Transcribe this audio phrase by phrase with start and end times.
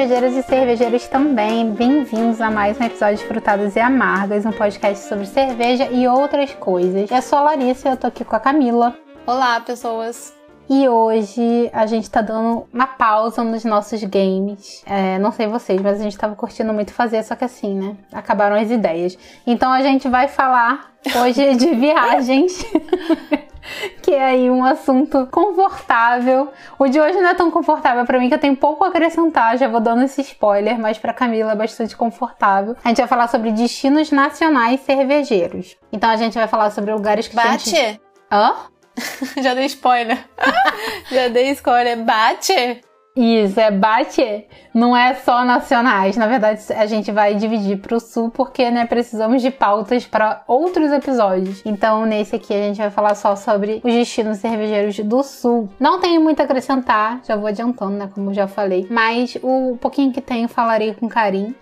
[0.00, 5.06] cervejeiras e cervejeiros também, bem-vindos a mais um episódio de Frutadas e Amargas, um podcast
[5.06, 7.10] sobre cerveja e outras coisas.
[7.10, 8.96] Eu sou a Larissa e eu tô aqui com a Camila.
[9.26, 10.32] Olá, pessoas!
[10.70, 14.82] E hoje a gente tá dando uma pausa nos nossos games.
[14.86, 17.94] É, não sei vocês, mas a gente tava curtindo muito fazer, só que assim, né?
[18.10, 19.18] Acabaram as ideias.
[19.46, 22.64] Então a gente vai falar hoje de viagens.
[24.02, 26.52] que é aí um assunto confortável.
[26.78, 29.56] O de hoje não é tão confortável para mim que eu tenho pouco a acrescentar,
[29.58, 32.76] já vou dando esse spoiler, mas para Camila é bastante confortável.
[32.84, 35.76] A gente vai falar sobre destinos nacionais cervejeiros.
[35.92, 37.70] Então a gente vai falar sobre lugares que Bate!
[37.70, 38.00] Gente...
[38.30, 38.54] Hã?
[39.42, 40.18] já dei spoiler.
[41.10, 42.02] já dei spoiler.
[42.02, 42.89] Bate!
[43.20, 46.16] Isso, é bate, não é só nacionais.
[46.16, 50.42] Na verdade, a gente vai dividir para o sul porque, né, precisamos de pautas para
[50.48, 51.60] outros episódios.
[51.66, 55.68] Então, nesse aqui a gente vai falar só sobre os destinos cervejeiros do sul.
[55.78, 60.14] Não tenho muito a acrescentar, já vou adiantando, né, como já falei, mas o pouquinho
[60.14, 61.54] que tenho falarei com carinho.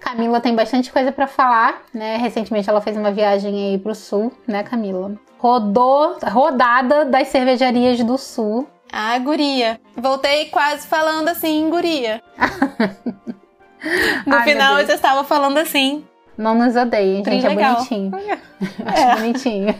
[0.00, 2.16] Camila tem bastante coisa para falar, né?
[2.16, 5.12] Recentemente ela fez uma viagem aí pro sul, né, Camila?
[5.38, 8.66] Rodou, rodada das cervejarias do sul.
[8.92, 9.80] Ah, guria.
[9.96, 12.22] Voltei quase falando assim, guria.
[14.26, 16.04] no Ai, final você estava falando assim.
[16.36, 18.12] Não nos odeiem, gente, é bonitinho.
[18.86, 19.16] Acho é.
[19.16, 19.74] bonitinho.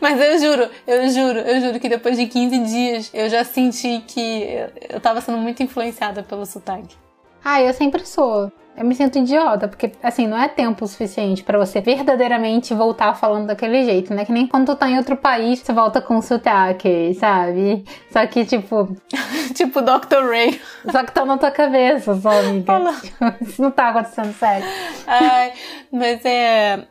[0.00, 4.02] Mas eu juro, eu juro, eu juro que depois de 15 dias eu já senti
[4.06, 4.48] que
[4.90, 6.96] eu tava sendo muito influenciada pelo sotaque.
[7.44, 8.52] Ah, eu sempre sou.
[8.74, 13.46] Eu me sinto idiota, porque assim, não é tempo suficiente para você verdadeiramente voltar falando
[13.48, 14.24] daquele jeito, né?
[14.24, 17.84] Que nem quando tu tá em outro país, você volta com sotaque, sabe?
[18.10, 18.96] Só que, tipo.
[19.54, 20.26] tipo Dr.
[20.26, 20.60] Ray.
[20.90, 22.72] Só que tá na tua cabeça, só, amiga.
[23.42, 24.66] Isso não tá acontecendo sério.
[25.06, 25.52] Ai,
[25.92, 26.86] mas é.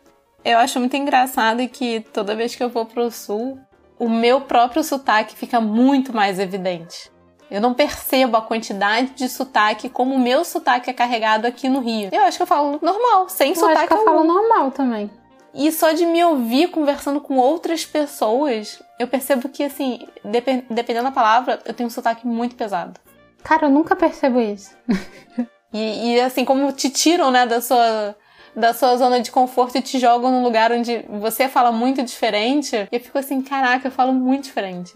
[0.45, 3.59] Eu acho muito engraçado que toda vez que eu vou pro sul,
[3.97, 7.11] o meu próprio sotaque fica muito mais evidente.
[7.51, 11.81] Eu não percebo a quantidade de sotaque como o meu sotaque é carregado aqui no
[11.81, 12.07] Rio.
[12.09, 13.77] Eu acho que eu falo normal, sem eu sotaque.
[13.79, 14.11] Acho que eu algum.
[14.11, 15.11] falo normal também.
[15.53, 21.07] E só de me ouvir conversando com outras pessoas, eu percebo que, assim, dep dependendo
[21.07, 22.97] da palavra, eu tenho um sotaque muito pesado.
[23.43, 24.73] Cara, eu nunca percebo isso.
[25.73, 28.15] e, e, assim, como te tiram, né, da sua,
[28.55, 32.87] da sua zona de conforto e te jogam num lugar onde você fala muito diferente,
[32.89, 34.93] eu fico assim, caraca, eu falo muito diferente.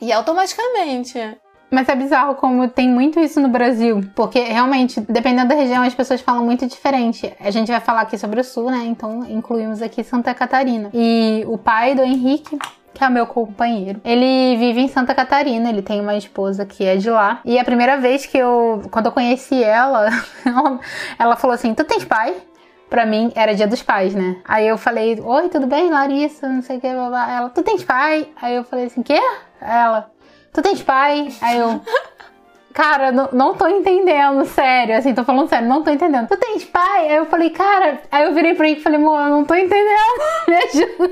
[0.00, 1.18] E automaticamente
[1.70, 5.94] mas é bizarro como tem muito isso no Brasil, porque realmente, dependendo da região, as
[5.94, 7.32] pessoas falam muito diferente.
[7.38, 8.84] A gente vai falar aqui sobre o Sul, né?
[8.86, 10.90] Então incluímos aqui Santa Catarina.
[10.92, 12.58] E o pai do Henrique,
[12.92, 14.00] que é o meu companheiro.
[14.04, 17.40] Ele vive em Santa Catarina, ele tem uma esposa que é de lá.
[17.44, 20.08] E a primeira vez que eu, quando eu conheci ela,
[21.18, 22.34] ela falou assim: Tu tens pai?
[22.88, 24.38] Pra mim era dia dos pais, né?
[24.44, 26.48] Aí eu falei: Oi, tudo bem, Larissa?
[26.48, 26.86] Não sei o que.
[26.88, 28.28] Ela: Tu tens pai?
[28.42, 29.20] Aí eu falei assim: Quê?
[29.60, 30.10] Ela:
[30.52, 31.28] tu tens pai?
[31.40, 31.80] Aí eu.
[32.72, 34.96] Cara, não, não tô entendendo, sério.
[34.96, 36.28] Assim, tô falando sério, não tô entendendo.
[36.28, 37.08] Tu tens pai?
[37.08, 38.00] Aí eu falei, cara.
[38.10, 40.20] Aí eu virei pra ele e falei, amor, eu não tô entendendo.
[40.46, 41.10] Me ajuda.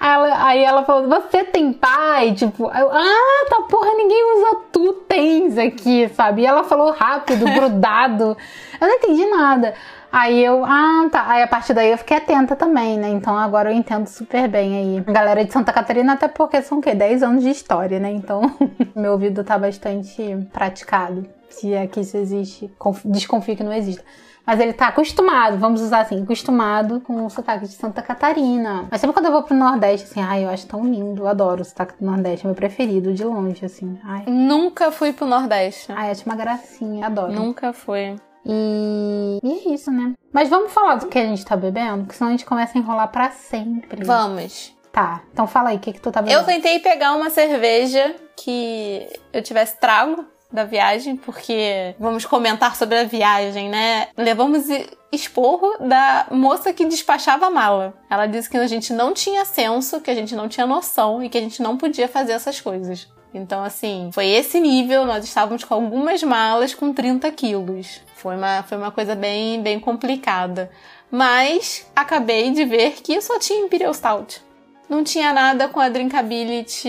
[0.00, 2.32] Ela, aí ela falou, você tem pai?
[2.34, 6.42] Tipo, eu, ah, tá porra, ninguém usa tu tens aqui, sabe?
[6.42, 8.36] E ela falou rápido, grudado.
[8.80, 9.74] Eu não entendi nada.
[10.14, 11.28] Aí eu, ah, tá.
[11.28, 13.08] Aí a partir daí eu fiquei atenta também, né?
[13.08, 15.04] Então agora eu entendo super bem aí.
[15.04, 16.94] A galera de Santa Catarina, até porque são o quê?
[16.94, 18.12] 10 anos de história, né?
[18.12, 18.42] Então
[18.94, 20.22] meu ouvido tá bastante
[20.52, 21.26] praticado.
[21.50, 22.72] Se é que isso existe,
[23.04, 24.04] desconfio que não exista.
[24.46, 28.86] Mas ele tá acostumado, vamos usar assim, acostumado com o sotaque de Santa Catarina.
[28.92, 31.62] Mas sempre quando eu vou pro Nordeste, assim, ai, eu acho tão lindo, eu adoro
[31.62, 33.98] o sotaque do Nordeste, é meu preferido, de longe, assim.
[34.04, 34.24] Ai.
[34.28, 35.90] Nunca fui pro Nordeste.
[35.90, 37.32] Ai, acho uma gracinha, adoro.
[37.32, 38.14] Nunca fui.
[38.46, 39.38] E...
[39.42, 40.14] e é isso, né?
[40.32, 42.04] Mas vamos falar do que a gente tá bebendo?
[42.04, 44.04] Porque senão a gente começa a enrolar para sempre.
[44.04, 44.74] Vamos.
[44.92, 46.40] Tá, então fala aí, o que, que tu tá bebendo?
[46.40, 52.98] Eu tentei pegar uma cerveja que eu tivesse trago da viagem, porque vamos comentar sobre
[52.98, 54.06] a viagem, né?
[54.16, 54.66] Levamos
[55.10, 57.94] esporro da moça que despachava a mala.
[58.08, 61.28] Ela disse que a gente não tinha senso, que a gente não tinha noção e
[61.28, 63.08] que a gente não podia fazer essas coisas.
[63.34, 65.04] Então, assim, foi esse nível.
[65.04, 68.00] Nós estávamos com algumas malas com 30 quilos.
[68.14, 70.70] Foi uma, foi uma coisa bem, bem complicada.
[71.10, 74.40] Mas acabei de ver que só tinha Imperial Stout.
[74.88, 76.88] Não tinha nada com a drinkability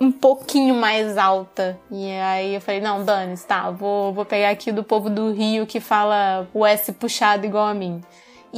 [0.00, 1.78] um pouquinho mais alta.
[1.90, 5.66] E aí eu falei, não, Dani, tá, vou, vou pegar aqui do povo do Rio
[5.66, 8.00] que fala o S puxado igual a mim.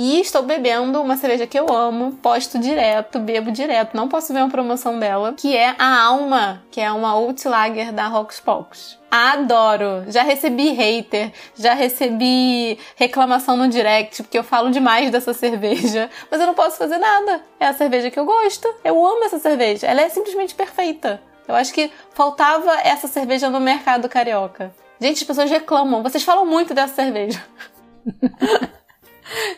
[0.00, 4.38] E estou bebendo uma cerveja que eu amo, posto direto, bebo direto, não posso ver
[4.38, 8.40] uma promoção dela, que é a Alma, que é uma Outlager da Rocks.
[9.10, 10.04] Adoro!
[10.06, 16.40] Já recebi hater, já recebi reclamação no direct, porque eu falo demais dessa cerveja, mas
[16.40, 17.42] eu não posso fazer nada.
[17.58, 18.72] É a cerveja que eu gosto.
[18.84, 19.88] Eu amo essa cerveja.
[19.88, 21.20] Ela é simplesmente perfeita.
[21.48, 24.72] Eu acho que faltava essa cerveja no mercado carioca.
[25.00, 26.04] Gente, as pessoas reclamam.
[26.04, 27.42] Vocês falam muito dessa cerveja.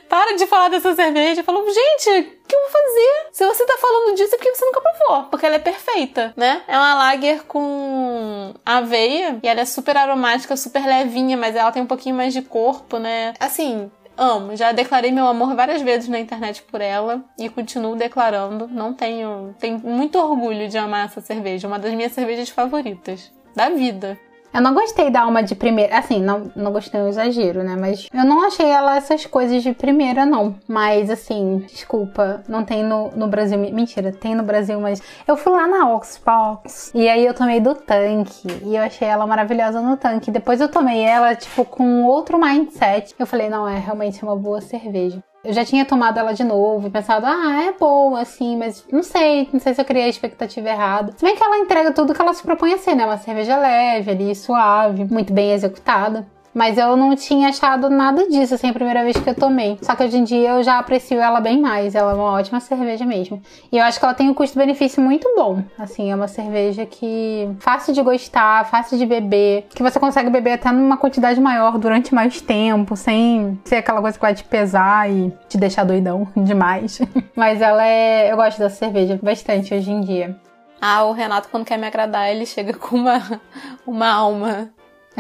[0.09, 1.43] Para de falar dessa cerveja.
[1.43, 3.29] Falam, gente, o que eu vou fazer?
[3.33, 5.25] Se você tá falando disso, é porque você nunca provou.
[5.25, 6.63] Porque ela é perfeita, né?
[6.67, 9.39] É uma lager com aveia.
[9.43, 12.99] E ela é super aromática, super levinha, mas ela tem um pouquinho mais de corpo,
[12.99, 13.35] né?
[13.39, 14.57] Assim, amo.
[14.57, 18.69] Já declarei meu amor várias vezes na internet por ela e continuo declarando.
[18.69, 19.55] Não tenho.
[19.59, 21.67] Tenho muito orgulho de amar essa cerveja.
[21.67, 24.19] Uma das minhas cervejas favoritas da vida.
[24.53, 25.99] Eu não gostei da alma de primeira.
[25.99, 27.77] Assim, não, não gostei do exagero, né?
[27.79, 30.57] Mas eu não achei ela essas coisas de primeira, não.
[30.67, 33.59] Mas, assim, desculpa, não tem no, no Brasil.
[33.59, 37.75] Mentira, tem no Brasil, mas eu fui lá na Oxbox e aí eu tomei do
[37.75, 38.49] tanque.
[38.65, 40.31] E eu achei ela maravilhosa no tanque.
[40.31, 43.15] Depois eu tomei ela, tipo, com outro mindset.
[43.19, 45.23] Eu falei, não, é realmente uma boa cerveja.
[45.43, 49.03] Eu já tinha tomado ela de novo e pensado, ah, é boa, assim, mas não
[49.03, 51.15] sei, não sei se eu criei a expectativa errada.
[51.17, 53.07] Se bem que ela entrega tudo que ela se propõe a ser, né?
[53.07, 56.27] Uma cerveja leve ali, suave, muito bem executada.
[56.55, 59.79] Mas eu não tinha achado nada disso, assim, a primeira vez que eu tomei.
[59.83, 61.95] Só que hoje em dia eu já aprecio ela bem mais.
[61.95, 63.41] Ela é uma ótima cerveja mesmo.
[63.71, 65.63] E eu acho que ela tem um custo-benefício muito bom.
[65.79, 70.53] Assim, é uma cerveja que fácil de gostar, fácil de beber, que você consegue beber
[70.53, 75.11] até numa quantidade maior durante mais tempo, sem ser aquela coisa que vai te pesar
[75.11, 77.01] e te deixar doidão demais.
[77.37, 78.31] Mas ela é.
[78.31, 80.37] Eu gosto dessa cerveja bastante hoje em dia.
[80.81, 83.41] Ah, o Renato, quando quer me agradar, ele chega com uma,
[83.87, 84.71] uma alma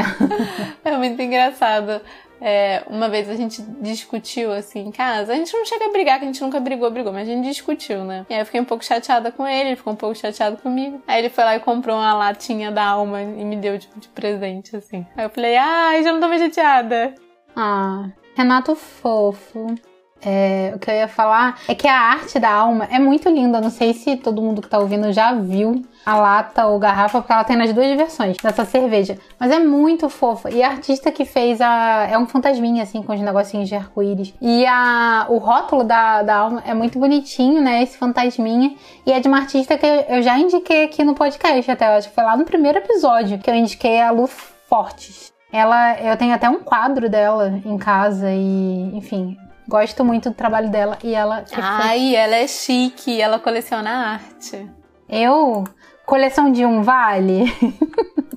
[0.84, 2.00] é muito engraçado.
[2.42, 5.32] É, uma vez a gente discutiu assim em casa.
[5.32, 7.46] A gente não chega a brigar, que a gente nunca brigou, brigou, mas a gente
[7.46, 8.24] discutiu, né?
[8.30, 11.02] E aí eu fiquei um pouco chateada com ele, ele ficou um pouco chateado comigo.
[11.06, 14.08] Aí ele foi lá e comprou uma latinha da alma e me deu tipo, de
[14.08, 15.06] presente, assim.
[15.16, 17.14] Aí eu falei, ai, já não tô mais chateada.
[17.54, 19.74] Ah, Renato fofo.
[20.22, 23.60] É, o que eu ia falar é que a arte da alma é muito linda.
[23.60, 27.32] Não sei se todo mundo que tá ouvindo já viu a lata ou garrafa, porque
[27.32, 29.18] ela tem nas duas versões dessa cerveja.
[29.38, 30.50] Mas é muito fofa.
[30.50, 32.06] E a artista que fez a.
[32.10, 34.34] É um fantasminha, assim, com os negocinhos de arco-íris.
[34.40, 35.26] E a...
[35.28, 37.82] o rótulo da, da alma é muito bonitinho, né?
[37.82, 38.74] Esse fantasminha.
[39.06, 41.86] E é de uma artista que eu já indiquei aqui no podcast, até.
[41.86, 45.32] Eu acho que foi lá no primeiro episódio que eu indiquei a Lu Fortes.
[45.52, 49.36] Ela, eu tenho até um quadro dela em casa e, enfim,
[49.68, 51.44] Gosto muito do trabalho dela e ela.
[51.52, 54.68] Ai, ela é chique, ela coleciona arte.
[55.08, 55.64] Eu?
[56.04, 57.44] Coleção de um vale?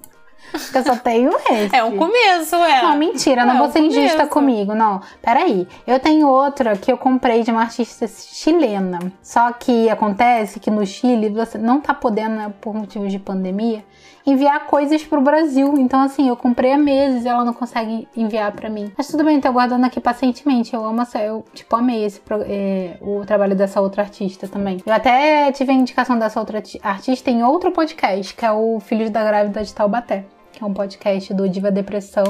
[0.73, 1.75] Eu só tenho esse.
[1.75, 2.81] É um começo, é.
[2.83, 3.99] Não, mentira, não é vou ser começo.
[3.99, 5.01] injusta comigo, não.
[5.21, 5.67] Peraí.
[5.85, 8.99] Eu tenho outra que eu comprei de uma artista chilena.
[9.21, 13.83] Só que acontece que no Chile você não tá podendo, né, por motivos de pandemia,
[14.25, 15.75] enviar coisas pro Brasil.
[15.77, 18.91] Então, assim, eu comprei há meses e ela não consegue enviar para mim.
[18.97, 20.73] Mas tudo bem, tô guardando aqui pacientemente.
[20.73, 24.81] Eu amo essa, eu, tipo, amei esse, é, o trabalho dessa outra artista também.
[24.85, 29.09] Eu até tive a indicação dessa outra artista em outro podcast, que é o Filhos
[29.09, 30.25] da Grávida de Taubaté.
[30.51, 32.25] Que é um podcast do Diva Depressão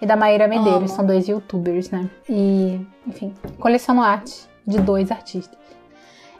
[0.00, 0.92] e da Maíra Medeiros.
[0.92, 2.08] São dois youtubers, né?
[2.28, 5.58] E, enfim, coleciono arte de dois artistas.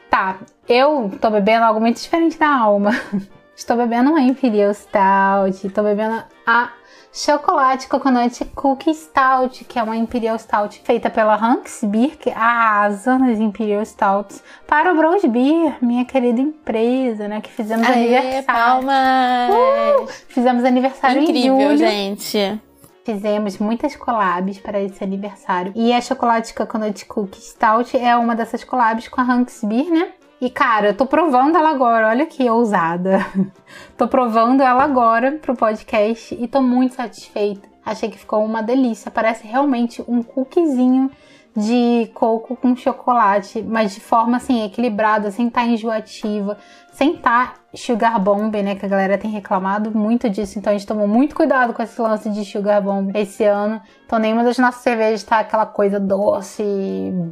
[0.09, 2.91] Tá, eu tô bebendo algo muito diferente da alma.
[3.57, 5.65] Estou bebendo uma Imperial Stout.
[5.65, 6.69] Estou bebendo a
[7.11, 13.17] chocolate coconut cookie stout, que é uma Imperial Stout feita pela Hanks Beer, que arrasa
[13.17, 14.43] nas Imperial Stouts.
[14.67, 17.41] Para o Bros Beer, minha querida empresa, né?
[17.41, 18.45] Que fizemos Aê, aniversário.
[18.45, 19.55] Palmas!
[19.55, 21.77] Uh, fizemos aniversário Incrível, em julho.
[21.77, 22.61] gente.
[23.03, 25.73] Fizemos muitas collabs para esse aniversário.
[25.75, 30.09] E a chocolate coconut cookie stout é uma dessas collabs com a Hanks Beer, né?
[30.39, 33.25] E cara, eu tô provando ela agora, olha que ousada.
[33.97, 37.67] tô provando ela agora pro podcast e tô muito satisfeita.
[37.83, 39.09] Achei que ficou uma delícia.
[39.09, 41.09] Parece realmente um cookiezinho
[41.57, 46.55] de coco com chocolate, mas de forma assim equilibrada, sem estar tá enjoativa,
[46.91, 48.75] sem estar tá sugar bomb, né?
[48.75, 51.99] Que a galera tem reclamado muito disso, então a gente tomou muito cuidado com esse
[51.99, 53.81] lance de sugar bomb esse ano.
[54.05, 56.63] Então nenhuma das nossas cervejas tá aquela coisa doce,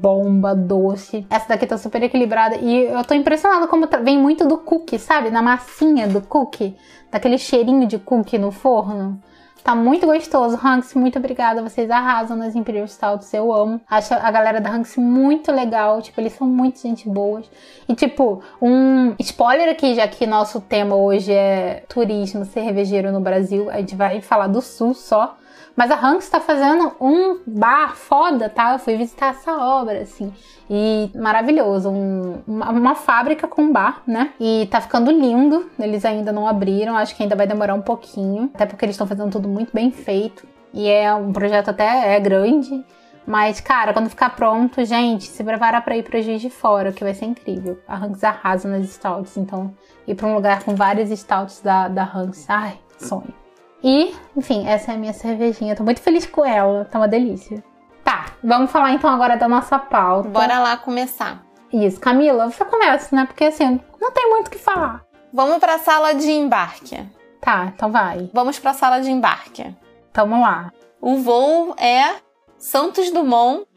[0.01, 1.27] bomba, doce.
[1.29, 5.29] Essa daqui tá super equilibrada e eu tô impressionada como vem muito do cookie, sabe?
[5.29, 6.75] Na massinha do cookie,
[7.11, 9.21] daquele cheirinho de cookie no forno.
[9.65, 10.59] Tá muito gostoso.
[10.63, 11.59] Hanks, muito obrigada.
[11.63, 13.33] Vocês arrasam nas Imperial Stouts.
[13.33, 13.81] Eu amo.
[13.89, 16.03] Acho a galera da Hanks muito legal.
[16.03, 17.49] Tipo, eles são muito gente boas.
[17.89, 23.67] E, tipo, um spoiler aqui, já que nosso tema hoje é turismo cervejeiro no Brasil.
[23.71, 25.35] A gente vai falar do Sul só.
[25.75, 28.73] Mas a Hanks tá fazendo um bar foda, tá?
[28.73, 30.33] Eu fui visitar essa obra, assim.
[30.69, 31.89] E maravilhoso.
[31.89, 34.33] Um, uma, uma, fábrica com bar, né?
[34.39, 35.69] E tá ficando lindo.
[35.77, 38.49] Eles ainda não abriram, acho que ainda vai demorar um pouquinho.
[38.53, 40.47] Até porque eles estão fazendo tudo muito bem feito.
[40.73, 42.83] E é um projeto até é grande.
[43.27, 47.03] Mas, cara, quando ficar pronto, gente, se prepara para ir pra Juiz de Fora, que
[47.03, 47.79] vai ser incrível.
[47.87, 49.73] A Hanks arrasa nas stouts, então
[50.07, 53.44] ir pra um lugar com várias stouts da, da Hanks, ai, sonho.
[53.85, 55.75] E, enfim, essa é a minha cervejinha.
[55.75, 56.85] Tô muito feliz com ela.
[56.85, 57.63] Tá uma delícia.
[58.03, 60.27] Tá, vamos falar então agora da nossa pauta.
[60.27, 61.45] Bora lá começar.
[61.71, 63.25] Isso, Camila, você começa, né?
[63.27, 65.05] Porque assim, não tem muito o que falar.
[65.31, 66.97] Vamos pra sala de embarque.
[67.39, 68.27] Tá, então vai.
[68.33, 69.75] Vamos pra sala de embarque.
[70.11, 70.71] Tamo lá.
[70.99, 72.15] O voo é
[72.57, 73.67] Santos Dumont,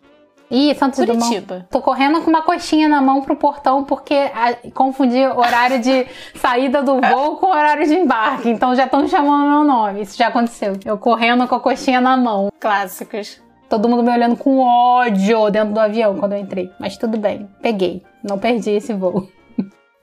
[0.50, 1.20] Ih, Santos Dumont.
[1.24, 1.66] Curitiba.
[1.70, 6.06] Tô correndo com uma coxinha na mão pro portão porque a- confundi o horário de
[6.36, 8.48] saída do voo com o horário de embarque.
[8.48, 10.02] Então já estão chamando meu nome.
[10.02, 10.74] Isso já aconteceu.
[10.84, 12.48] Eu correndo com a coxinha na mão.
[12.58, 13.40] Clássicos.
[13.68, 16.70] Todo mundo me olhando com ódio dentro do avião quando eu entrei.
[16.80, 18.02] Mas tudo bem, peguei.
[18.24, 19.28] Não perdi esse voo.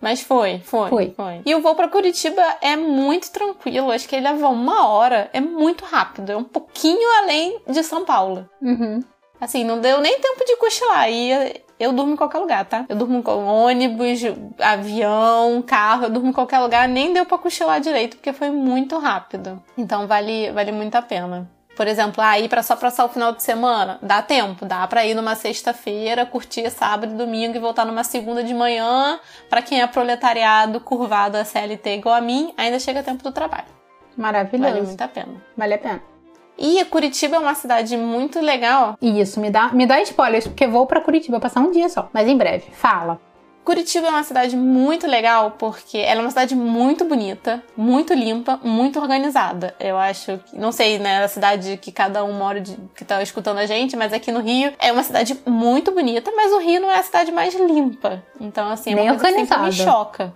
[0.01, 1.41] Mas foi, foi, Foi.
[1.43, 3.89] E o voo pra Curitiba é muito tranquilo.
[3.89, 5.31] Acho que ele leva uma hora.
[5.33, 6.31] É muito rápido.
[6.31, 8.47] É um pouquinho além de São Paulo.
[8.61, 8.99] Uhum.
[9.39, 11.09] Assim, não deu nem tempo de cochilar.
[11.09, 12.85] E eu durmo em qualquer lugar, tá?
[12.87, 14.21] Eu durmo com ônibus,
[14.59, 16.05] avião, carro.
[16.05, 16.87] Eu durmo em qualquer lugar.
[16.87, 19.61] Nem deu pra cochilar direito, porque foi muito rápido.
[19.77, 21.49] Então vale, vale muito a pena.
[21.75, 25.05] Por exemplo, ah, ir pra só passar o final de semana, dá tempo, dá pra
[25.05, 29.19] ir numa sexta-feira, curtir sábado e domingo e voltar numa segunda de manhã.
[29.49, 33.67] Pra quem é proletariado, curvado a CLT igual a mim, ainda chega tempo do trabalho.
[34.15, 34.71] Maravilhoso.
[34.71, 35.43] Vale muito a pena.
[35.57, 36.14] Vale a pena.
[36.57, 38.97] E Curitiba é uma cidade muito legal.
[39.01, 42.09] Isso, me dá, me dá spoilers, porque vou pra Curitiba passar um dia só.
[42.13, 42.65] Mas em breve.
[42.71, 43.19] Fala.
[43.65, 48.59] Curitiba é uma cidade muito legal porque ela é uma cidade muito bonita, muito limpa,
[48.63, 49.73] muito organizada.
[49.79, 53.23] Eu acho que, não sei, né, a cidade que cada um mora, de, que tá
[53.23, 56.79] escutando a gente, mas aqui no Rio é uma cidade muito bonita, mas o Rio
[56.79, 58.23] não é a cidade mais limpa.
[58.39, 60.31] Então, assim, é Nem uma coisa que me choca.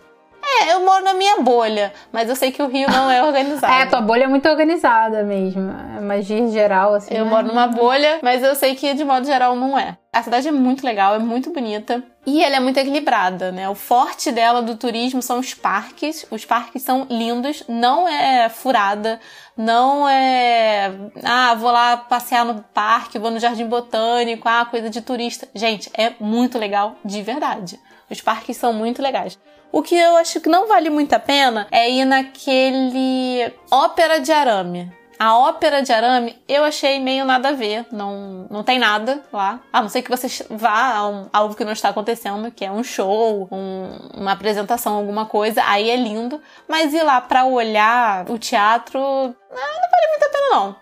[0.62, 3.74] É, eu moro na minha bolha, mas eu sei que o Rio não é organizado.
[3.74, 5.72] É, tua bolha é muito organizada mesmo.
[6.02, 7.14] Mas de geral, assim.
[7.14, 7.32] Eu né?
[7.32, 9.98] moro numa bolha, mas eu sei que de modo geral não é.
[10.12, 13.70] A cidade é muito legal, é muito bonita e ela é muito equilibrada, né?
[13.70, 16.26] O forte dela do turismo são os parques.
[16.32, 19.20] Os parques são lindos, não é furada,
[19.56, 20.92] não é.
[21.24, 25.48] Ah, vou lá passear no parque, vou no jardim botânico, ah, coisa de turista.
[25.54, 27.80] Gente, é muito legal de verdade.
[28.10, 29.38] Os parques são muito legais.
[29.72, 34.32] O que eu acho que não vale muito a pena é ir naquele ópera de
[34.32, 34.92] arame.
[35.20, 37.86] A ópera de arame eu achei meio nada a ver.
[37.92, 39.60] Não, não tem nada lá.
[39.72, 42.72] A não ser que você vá a um- algo que não está acontecendo, que é
[42.72, 45.62] um show, um- uma apresentação, alguma coisa.
[45.66, 46.42] Aí é lindo.
[46.68, 50.76] Mas ir lá pra olhar o teatro, ah, não vale muito a pena, não.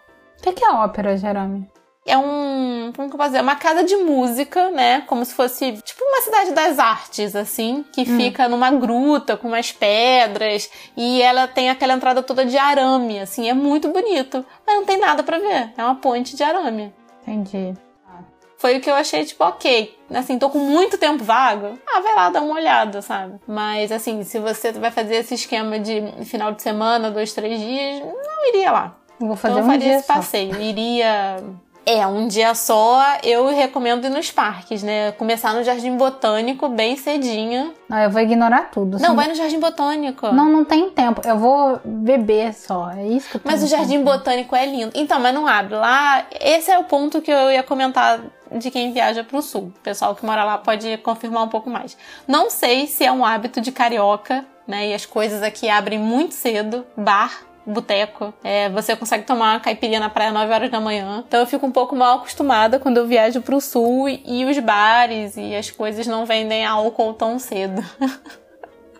[0.46, 1.68] O que é ópera, Jerome?
[2.08, 2.92] É um.
[2.96, 3.42] Como que eu posso dizer?
[3.42, 5.02] Uma casa de música, né?
[5.08, 9.72] Como se fosse tipo uma cidade das artes, assim, que fica numa gruta com umas
[9.74, 14.46] pedras e ela tem aquela entrada toda de arame, assim, é muito bonito.
[14.66, 15.74] Mas não tem nada pra ver.
[15.78, 16.94] É uma ponte de arame.
[17.28, 17.74] Entendi.
[18.58, 19.96] Foi o que eu achei, tipo, ok.
[20.16, 21.78] Assim, tô com muito tempo vago.
[21.88, 23.40] Ah, vai lá dar uma olhada, sabe?
[23.48, 28.00] Mas, assim, se você vai fazer esse esquema de final de semana, dois, três dias,
[28.02, 28.96] não iria lá.
[29.20, 30.14] Eu vou fazer então eu um faria dia esse só.
[30.14, 30.62] passeio.
[30.62, 31.44] Iria.
[31.90, 35.14] É, um dia só eu recomendo ir nos parques, né?
[35.14, 37.74] Começar no Jardim Botânico bem cedinho.
[37.88, 39.00] Não, eu vou ignorar tudo.
[39.00, 40.28] Não, vai no Jardim Botânico.
[40.34, 41.22] Não, não tem tempo.
[41.26, 42.92] Eu vou beber só.
[42.92, 44.18] É isso que eu Mas o Jardim pensando.
[44.18, 44.92] Botânico é lindo.
[44.96, 45.76] Então, mas não abre.
[45.76, 48.20] Lá, esse é o ponto que eu ia comentar
[48.52, 49.72] de quem viaja pro sul.
[49.78, 51.98] O pessoal que mora lá pode confirmar um pouco mais.
[52.28, 54.90] Não sei se é um hábito de carioca, né?
[54.90, 56.86] E as coisas aqui abrem muito cedo.
[56.98, 58.34] Bar, boteco.
[58.44, 61.24] É, você consegue tomar uma caipirinha na praia 9 horas da manhã.
[61.28, 64.58] Então eu fico um pouco mal acostumada quando eu viajo pro sul e, e os
[64.60, 67.84] bares e as coisas não vendem álcool tão cedo.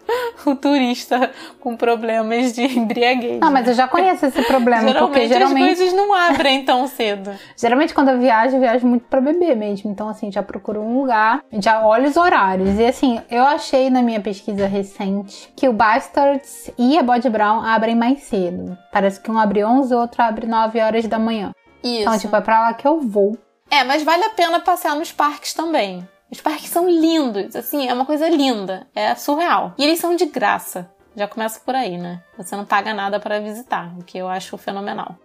[0.46, 3.40] o turista com problemas de embriaguez.
[3.40, 6.88] Não, mas eu já conheço esse problema, Geralmente, porque geralmente, as coisas não abrem tão
[6.88, 7.32] cedo.
[7.58, 9.90] geralmente quando eu viajo, eu viajo muito pra beber mesmo.
[9.90, 12.80] Então, assim, já procuro um lugar, já olho os horários.
[12.80, 17.62] E assim, eu achei na minha pesquisa recente que o Bastards e a Body Brown
[17.62, 18.78] abrem mais cedo.
[18.92, 21.52] Parece que um abre 11, o outro abre 9 horas da manhã.
[21.84, 22.02] Isso.
[22.02, 23.38] Então, tipo, é pra lá que eu vou.
[23.70, 26.08] É, mas vale a pena passear nos parques também.
[26.32, 29.74] Os parques são lindos, assim, é uma coisa linda, é surreal.
[29.78, 30.90] E eles são de graça.
[31.16, 32.22] Já começa por aí, né?
[32.38, 35.16] Você não paga nada para visitar, o que eu acho fenomenal.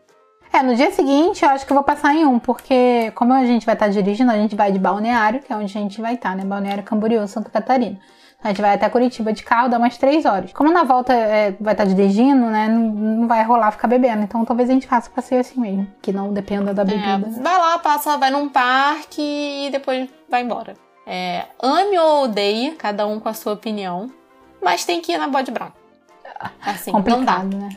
[0.53, 3.45] É, no dia seguinte eu acho que eu vou passar em um, porque como a
[3.45, 6.15] gente vai estar dirigindo, a gente vai de Balneário, que é onde a gente vai
[6.15, 6.45] estar, né?
[6.45, 7.99] Balneário Camboriú, Santa Catarina.
[8.45, 10.53] A gente vai até Curitiba de carro, dá umas três horas.
[10.53, 12.69] Como na volta é, vai estar dirigindo, né?
[12.69, 14.23] Não, não vai rolar ficar bebendo.
[14.23, 17.41] Então talvez a gente faça o passeio assim mesmo, que não dependa da É, bebida.
[17.41, 20.75] vai lá, passa, vai num parque e depois vai embora.
[21.07, 24.11] É, ame ou odeie, cada um com a sua opinião,
[24.63, 25.73] mas tem que ir na Bode Brown.
[26.61, 27.41] Assim, não dá.
[27.41, 27.69] Complicado, né?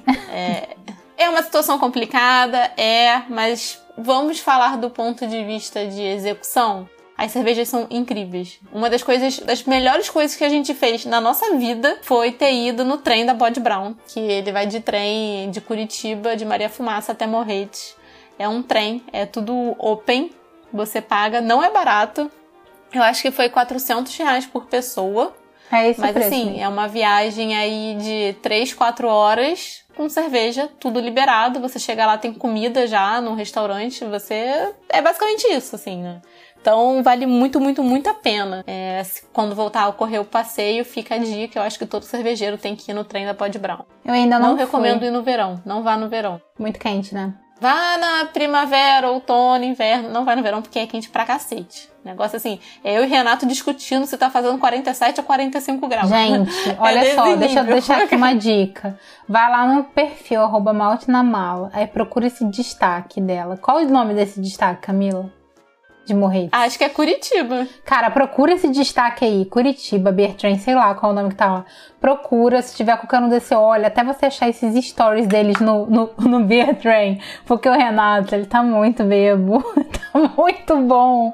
[1.17, 6.89] É uma situação complicada, é, mas vamos falar do ponto de vista de execução.
[7.17, 8.59] As cervejas são incríveis.
[8.73, 12.53] Uma das coisas, das melhores coisas que a gente fez na nossa vida foi ter
[12.53, 16.69] ido no trem da Bod Brown, que ele vai de trem de Curitiba, de Maria
[16.69, 17.95] Fumaça até Morretes.
[18.37, 20.31] É um trem, é tudo open,
[20.73, 22.29] você paga, não é barato.
[22.97, 25.35] Eu acho que foi 400 reais por pessoa.
[25.71, 26.59] É esse Mas preço, assim, né?
[26.61, 31.59] é uma viagem aí de 3, 4 horas com cerveja, tudo liberado.
[31.59, 34.05] Você chega lá, tem comida já no restaurante.
[34.05, 34.73] Você.
[34.89, 36.21] É basicamente isso, assim, né?
[36.61, 38.63] Então vale muito, muito, muito a pena.
[38.67, 41.59] É, se- quando voltar a ocorrer o passeio, fica a dica.
[41.59, 43.85] Eu acho que todo cervejeiro tem que ir no trem da Pod Brown.
[44.03, 45.07] Eu ainda Não, não, recomendo fui.
[45.07, 45.61] ir no verão.
[45.65, 46.41] Não vá no verão.
[46.59, 47.33] Muito quente, né?
[47.59, 50.09] Vá na primavera, outono, inverno.
[50.09, 51.89] Não vai no verão porque é quente pra cacete.
[52.03, 56.09] Negócio assim, é eu e Renato discutindo se tá fazendo 47 ou 45 graus.
[56.09, 58.99] Gente, olha desse só, deixa eu deixar aqui uma dica.
[59.27, 61.71] Vai lá no perfil, arroba malte na mala.
[61.73, 63.57] Aí procura esse destaque dela.
[63.57, 65.31] Qual o nome desse destaque, Camila?
[66.05, 66.49] De morrer.
[66.51, 67.67] Acho que é Curitiba.
[67.83, 69.45] Cara, procura esse destaque aí.
[69.45, 71.65] Curitiba, Bertrand, sei lá qual é o nome que tá lá.
[71.99, 76.11] Procura, se tiver qualquer um desse, olha, até você achar esses stories deles no, no,
[76.19, 77.17] no Bertrand.
[77.45, 79.63] Porque o Renato, ele tá muito bebo.
[80.13, 81.33] tá muito bom.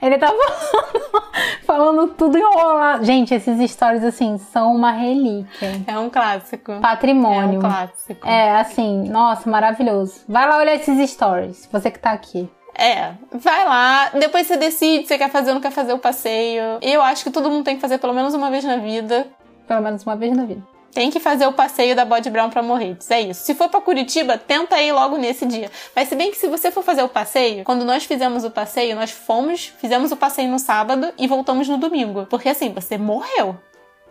[0.00, 0.28] Ele tá
[1.66, 3.04] falando, falando tudo enrolado.
[3.04, 5.82] Gente, esses stories, assim, são uma relíquia.
[5.86, 6.78] É um clássico.
[6.80, 7.54] Patrimônio.
[7.54, 8.28] É um clássico.
[8.28, 10.20] É, assim, nossa, maravilhoso.
[10.28, 12.48] Vai lá olhar esses stories, você que tá aqui.
[12.74, 15.98] É, vai lá, depois você decide se você quer fazer ou não quer fazer o
[15.98, 16.78] passeio.
[16.80, 19.26] Eu acho que todo mundo tem que fazer pelo menos uma vez na vida.
[19.68, 20.62] Pelo menos uma vez na vida.
[20.92, 23.44] Tem que fazer o passeio da Bode Brown pra Morretes, é isso.
[23.44, 25.70] Se for pra Curitiba, tenta ir logo nesse dia.
[25.96, 28.94] Mas se bem que se você for fazer o passeio, quando nós fizemos o passeio,
[28.94, 32.26] nós fomos, fizemos o passeio no sábado e voltamos no domingo.
[32.28, 33.56] Porque assim, você morreu.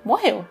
[0.03, 0.43] Morreu.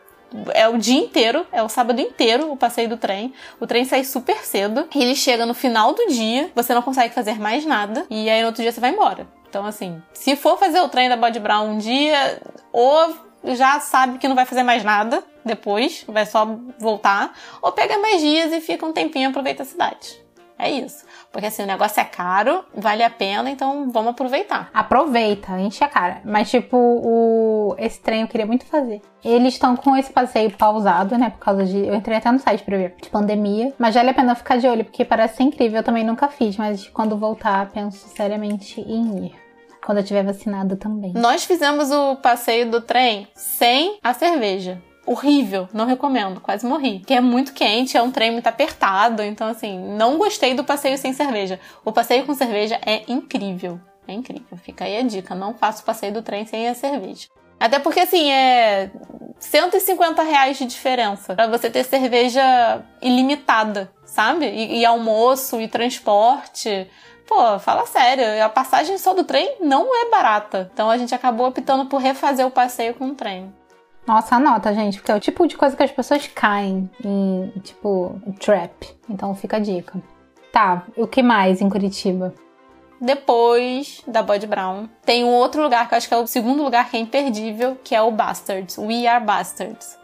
[0.54, 3.32] É o dia inteiro, é o sábado inteiro o passeio do trem.
[3.58, 4.88] O trem sai super cedo.
[4.94, 8.06] Ele chega no final do dia, você não consegue fazer mais nada.
[8.08, 9.26] E aí no outro dia você vai embora.
[9.48, 12.40] Então, assim, se for fazer o trem da Bode Brown um dia,
[12.72, 16.46] ou já sabe que não vai fazer mais nada depois, vai só
[16.78, 20.20] voltar, ou pega mais dias e fica um tempinho e aproveita a cidade.
[20.58, 21.04] É isso.
[21.32, 24.68] Porque assim, o negócio é caro, vale a pena, então vamos aproveitar.
[24.74, 26.20] Aproveita, enche a cara.
[26.24, 27.74] Mas, tipo, o...
[27.78, 29.00] esse trem eu queria muito fazer.
[29.24, 31.30] Eles estão com esse passeio pausado, né?
[31.30, 31.86] Por causa de.
[31.86, 32.96] Eu entrei até no site pra ver.
[33.00, 33.72] De pandemia.
[33.78, 35.78] Mas vale a pena ficar de olho, porque parece ser incrível.
[35.78, 39.34] Eu também nunca fiz, mas quando voltar, penso seriamente em ir.
[39.84, 41.12] Quando eu tiver vacinada também.
[41.14, 44.82] Nós fizemos o passeio do trem sem a cerveja.
[45.10, 47.00] Horrível, não recomendo, quase morri.
[47.00, 50.96] Que é muito quente, é um trem muito apertado, então assim, não gostei do passeio
[50.96, 51.58] sem cerveja.
[51.84, 54.56] O passeio com cerveja é incrível, é incrível.
[54.58, 57.26] Fica aí a dica, não faça o passeio do trem sem a cerveja.
[57.58, 58.88] Até porque assim, é
[59.40, 64.46] 150 reais de diferença pra você ter cerveja ilimitada, sabe?
[64.46, 66.88] E, e almoço e transporte.
[67.26, 70.70] Pô, fala sério, a passagem só do trem não é barata.
[70.72, 73.52] Então a gente acabou optando por refazer o passeio com o trem.
[74.10, 78.20] Nossa, anota, gente, porque é o tipo de coisa que as pessoas caem em, tipo,
[78.40, 78.88] trap.
[79.08, 80.02] Então fica a dica.
[80.52, 82.34] Tá, o que mais em Curitiba?
[83.00, 86.60] Depois da Bud Brown, tem um outro lugar que eu acho que é o segundo
[86.60, 89.96] lugar que é imperdível, que é o Bastards, We Are Bastards.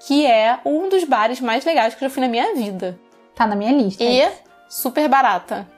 [0.00, 2.98] Que é um dos bares mais legais que eu já fui na minha vida.
[3.34, 4.02] Tá na minha lista.
[4.02, 4.32] E
[4.66, 5.68] super barata.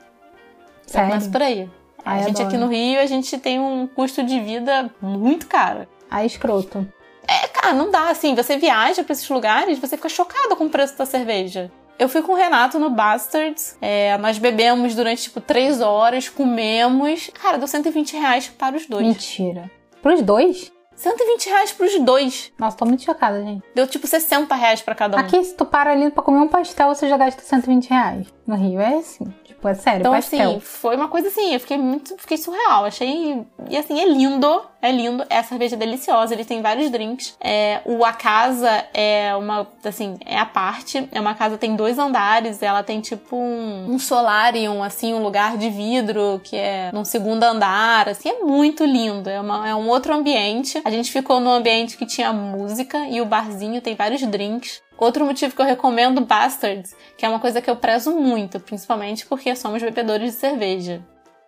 [0.87, 1.09] Já Sério?
[1.09, 1.69] começa por aí.
[2.05, 2.49] Ai, a gente adoro.
[2.49, 5.89] aqui no Rio, a gente tem um custo de vida muito caro.
[6.09, 6.87] Ai, escroto.
[7.27, 8.35] É, cara, não dá assim.
[8.35, 11.71] Você viaja pra esses lugares, você fica chocado com o preço da cerveja.
[11.99, 13.77] Eu fui com o Renato no Bastards.
[13.81, 17.31] é, nós bebemos durante, tipo, três horas, comemos.
[17.41, 19.07] Cara, deu 120 reais para os dois.
[19.07, 19.71] Mentira.
[20.03, 20.73] Pros dois?
[20.97, 22.53] 120 reais pros dois.
[22.59, 23.63] Nossa, tô muito chocada, gente.
[23.75, 25.21] Deu, tipo, 60 reais pra cada um.
[25.21, 28.27] Aqui, se tu para ali pra comer um pastel, você já gasta 120 reais.
[28.47, 29.25] No Rio é assim.
[29.45, 30.51] Tipo, é sério, Então, pastel.
[30.51, 32.85] assim, foi uma coisa assim, eu fiquei muito, fiquei surreal.
[32.85, 33.45] Achei.
[33.71, 35.25] E assim, é lindo, é lindo.
[35.31, 37.37] É a cerveja deliciosa, eles têm vários drinks.
[37.41, 41.09] É, o A Casa é uma, assim, é a parte.
[41.11, 45.57] É uma casa, tem dois andares, ela tem tipo um, um solarium, assim, um lugar
[45.57, 49.31] de vidro que é num segundo andar, assim, é muito lindo.
[49.31, 50.81] É, uma, é um outro ambiente.
[50.85, 54.83] A gente ficou num ambiente que tinha música e o barzinho tem vários drinks.
[54.99, 59.27] Outro motivo que eu recomendo Bastards, que é uma coisa que eu prezo muito, principalmente
[59.27, 61.03] porque somos bebedores de cerveja.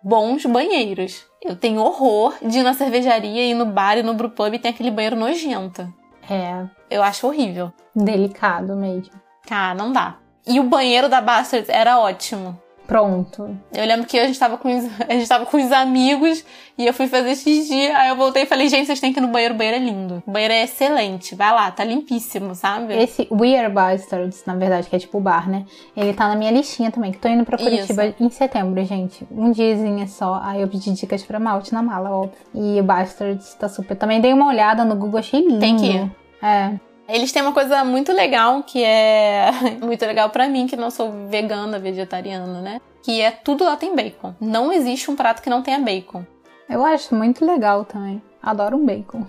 [0.07, 1.25] Bons banheiros.
[1.43, 4.71] Eu tenho horror de ir na cervejaria, ir no bar e no brewpub e tem
[4.71, 5.85] aquele banheiro nojento.
[6.29, 7.73] É Eu acho horrível.
[7.93, 9.11] delicado mesmo.
[9.45, 10.15] Cara, não dá.
[10.47, 12.57] E o banheiro da Bastards era ótimo.
[12.87, 13.53] Pronto.
[13.73, 16.43] Eu lembro que a gente tava com os, a gente tava com os amigos
[16.77, 17.87] e eu fui fazer xixi.
[17.91, 19.53] Aí eu voltei e falei, gente, vocês têm que ir no banheiro.
[19.53, 20.23] O banheiro é lindo.
[20.25, 21.35] O banheiro é excelente.
[21.35, 22.95] Vai lá, tá limpíssimo, sabe?
[22.95, 25.65] Esse Weird Bastards, na verdade, que é tipo o bar, né?
[25.95, 28.23] Ele tá na minha listinha também, que tô indo pra Curitiba Isso.
[28.23, 29.27] em setembro, gente.
[29.29, 30.39] Um diazinho só.
[30.41, 32.37] Aí eu pedi dicas pra malte na mala, óbvio.
[32.55, 33.97] E o Bastards tá super.
[33.97, 35.59] Também dei uma olhada no Google, achei lindo.
[35.59, 36.11] Tem que ir.
[36.41, 36.86] É.
[37.07, 39.49] Eles têm uma coisa muito legal que é
[39.81, 42.81] muito legal pra mim, que não sou vegana, vegetariana, né?
[43.01, 44.35] Que é tudo lá tem bacon.
[44.41, 46.25] Não existe um prato que não tenha bacon.
[46.69, 48.21] Eu acho muito legal também.
[48.43, 49.25] Adoro um bacon.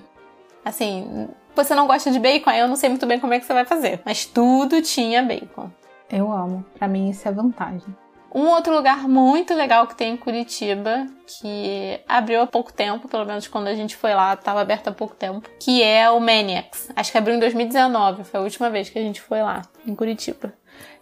[0.64, 3.47] Assim, você não gosta de bacon, aí eu não sei muito bem como é que
[3.47, 4.01] você vai fazer.
[4.05, 5.71] Mas tudo tinha bacon.
[6.11, 6.64] Eu amo.
[6.77, 7.95] Pra mim isso é vantagem.
[8.35, 13.25] Um outro lugar muito legal que tem em Curitiba, que abriu há pouco tempo, pelo
[13.25, 16.91] menos quando a gente foi lá, estava aberto há pouco tempo, que é o Maniacs.
[16.95, 19.95] Acho que abriu em 2019, foi a última vez que a gente foi lá, em
[19.95, 20.53] Curitiba.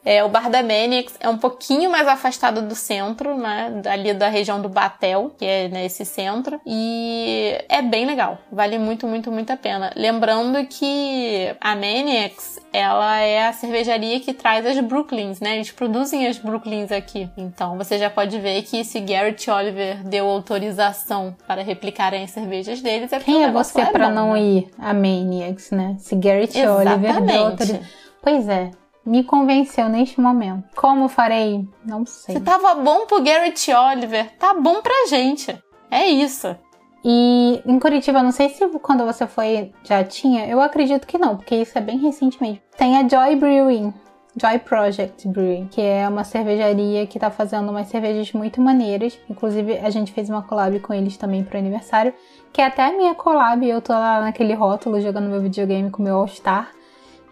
[0.06, 3.82] É, o Bar da Maniacs é um pouquinho mais afastado do centro, né?
[3.90, 6.60] Ali da região do Batel, que é nesse centro.
[6.64, 8.38] E é bem legal.
[8.52, 9.90] Vale muito, muito, muito a pena.
[9.96, 15.56] Lembrando que a Maniacs, ela é a cervejaria que traz as Brooklyns, né?
[15.56, 17.28] Eles produzem as Brooklyns aqui.
[17.36, 22.80] Então você já pode ver que se Garrett Oliver deu autorização para replicarem as cervejas
[22.80, 24.40] deles, é Quem é você é bom, não né?
[24.40, 25.96] ir a Maniacs, né?
[25.98, 27.80] Se Garrett Oliver deu autorização.
[28.22, 28.70] Pois é.
[29.06, 30.64] Me convenceu neste momento.
[30.74, 31.66] Como farei?
[31.84, 32.34] Não sei.
[32.34, 35.56] Se tava bom pro Garrett Oliver, tá bom pra gente.
[35.90, 36.56] É isso.
[37.04, 41.36] E em Curitiba, não sei se quando você foi já tinha, eu acredito que não,
[41.36, 42.60] porque isso é bem recentemente.
[42.76, 43.94] Tem a Joy Brewing,
[44.36, 49.18] Joy Project Brewing, que é uma cervejaria que tá fazendo umas cervejas muito maneiras.
[49.30, 52.12] Inclusive, a gente fez uma collab com eles também pro aniversário,
[52.52, 56.02] que é até a minha collab, eu tô lá naquele rótulo jogando meu videogame com
[56.02, 56.70] meu All Star.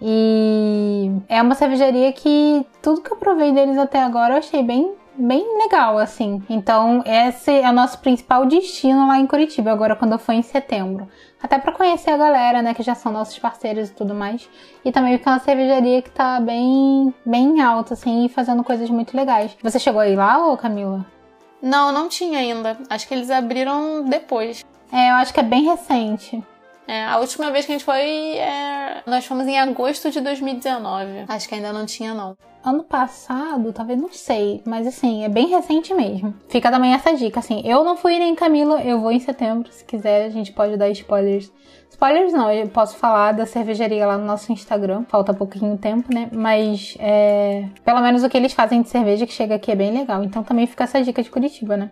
[0.00, 4.94] E é uma cervejaria que tudo que eu provei deles até agora eu achei bem
[5.16, 6.42] bem legal, assim.
[6.48, 10.42] Então, esse é o nosso principal destino lá em Curitiba, agora quando eu for em
[10.42, 11.08] setembro.
[11.42, 14.48] Até pra conhecer a galera, né, que já são nossos parceiros e tudo mais.
[14.84, 18.88] E também porque é uma cervejaria que tá bem, bem alta, assim, e fazendo coisas
[18.90, 19.56] muito legais.
[19.62, 21.04] Você chegou aí lá, ô Camila?
[21.62, 22.76] Não, não tinha ainda.
[22.90, 24.64] Acho que eles abriram depois.
[24.92, 26.42] É, eu acho que é bem recente.
[26.86, 31.24] É, a última vez que a gente foi, é, nós fomos em agosto de 2019.
[31.28, 32.36] Acho que ainda não tinha, não.
[32.62, 36.34] Ano passado, talvez não sei, mas assim, é bem recente mesmo.
[36.48, 39.84] Fica também essa dica, assim, eu não fui nem Camila, eu vou em setembro, se
[39.84, 41.52] quiser a gente pode dar spoilers.
[41.90, 46.30] Spoilers não, eu posso falar da cervejaria lá no nosso Instagram, falta pouquinho tempo, né?
[46.32, 49.92] Mas é, pelo menos o que eles fazem de cerveja que chega aqui é bem
[49.92, 51.90] legal, então também fica essa dica de Curitiba, né?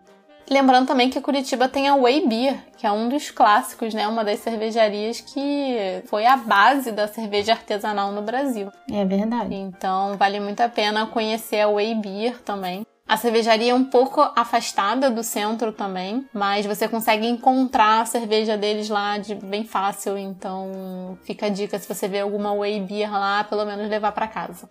[0.51, 4.07] Lembrando também que Curitiba tem a Way Beer, que é um dos clássicos, né?
[4.07, 8.71] Uma das cervejarias que foi a base da cerveja artesanal no Brasil.
[8.91, 9.55] É verdade.
[9.55, 12.85] Então vale muito a pena conhecer a Way Beer também.
[13.07, 18.57] A cervejaria é um pouco afastada do centro também, mas você consegue encontrar a cerveja
[18.57, 20.17] deles lá de bem fácil.
[20.17, 24.29] Então fica a dica se você vê alguma Way Beer lá, pelo menos levar para
[24.29, 24.71] casa.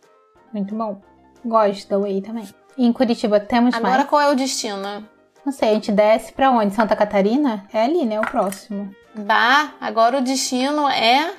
[0.54, 1.02] Muito bom.
[1.46, 2.48] Gosto da Whey também.
[2.78, 4.10] Em Curitiba temos Agora mais?
[4.10, 5.08] qual é o destino?
[5.46, 6.74] Não sei, a gente desce pra onde?
[6.74, 7.66] Santa Catarina?
[7.74, 8.20] É ali, né?
[8.20, 8.94] O próximo.
[9.16, 11.34] Bah, agora o destino é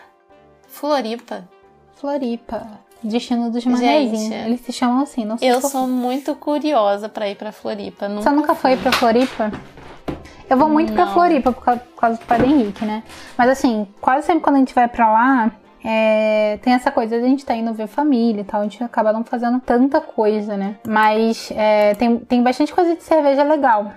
[0.69, 1.49] Floripa.
[1.95, 2.67] Floripa.
[3.03, 4.45] Destino dos manezinhos.
[4.47, 8.09] Eles se chamam assim, não sei Eu sou muito curiosa pra ir pra Floripa.
[8.09, 9.51] Você nunca foi pra Floripa?
[10.49, 11.13] Eu vou muito pra Não.
[11.15, 13.03] Floripa por causa, por causa do Padre Henrique, né?
[13.39, 15.51] Mas assim, quase sempre quando a gente vai pra lá,
[15.85, 19.13] é, tem essa coisa a gente tá indo ver família e tal, a gente acaba
[19.13, 20.77] não fazendo tanta coisa, né?
[20.87, 23.93] Mas é, tem, tem bastante coisa de cerveja legal.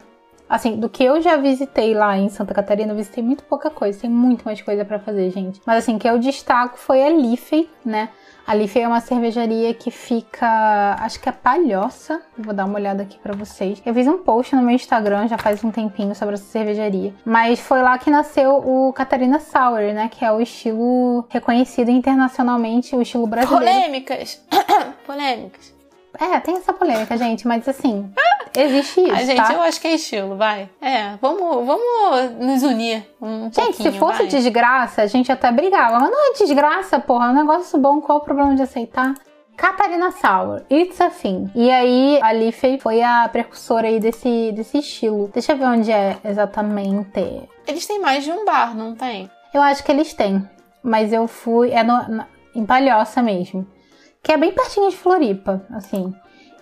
[0.48, 4.00] Assim, do que eu já visitei lá em Santa Catarina, eu visitei muito pouca coisa,
[4.00, 5.60] tem muito mais coisa pra fazer, gente.
[5.66, 8.10] Mas assim, que eu destaco foi a Liffey, né?
[8.48, 12.22] A Liffey é uma cervejaria que fica, acho que é Palhoça.
[12.38, 13.82] Vou dar uma olhada aqui pra vocês.
[13.84, 17.12] Eu fiz um post no meu Instagram já faz um tempinho sobre essa cervejaria.
[17.26, 20.10] Mas foi lá que nasceu o Catarina Sour, né?
[20.10, 23.66] Que é o estilo reconhecido internacionalmente, o estilo brasileiro.
[23.66, 24.46] Polêmicas!
[25.08, 25.75] Polêmicas.
[26.20, 28.12] É, tem essa polêmica, gente, mas assim,
[28.56, 29.54] existe isso, A gente, tá?
[29.54, 30.70] eu acho que é estilo, vai.
[30.82, 34.28] É, vamos, vamos nos unir um Gente, se fosse vai.
[34.28, 36.00] desgraça, a gente até brigava.
[36.00, 37.28] Mas não é desgraça, porra.
[37.28, 38.00] É um negócio bom.
[38.02, 39.14] Qual o problema de aceitar?
[39.58, 41.50] Catarina Sour, It's a Thing.
[41.56, 45.30] E aí, a Liffey foi a precursora aí desse, desse estilo.
[45.34, 47.48] Deixa eu ver onde é exatamente.
[47.66, 49.30] Eles têm mais de um bar, não tem?
[49.54, 50.48] Eu acho que eles têm.
[50.84, 51.72] Mas eu fui.
[51.72, 53.66] É no, na- em Palhoça mesmo.
[54.26, 56.12] Que é bem pertinho de Floripa, assim.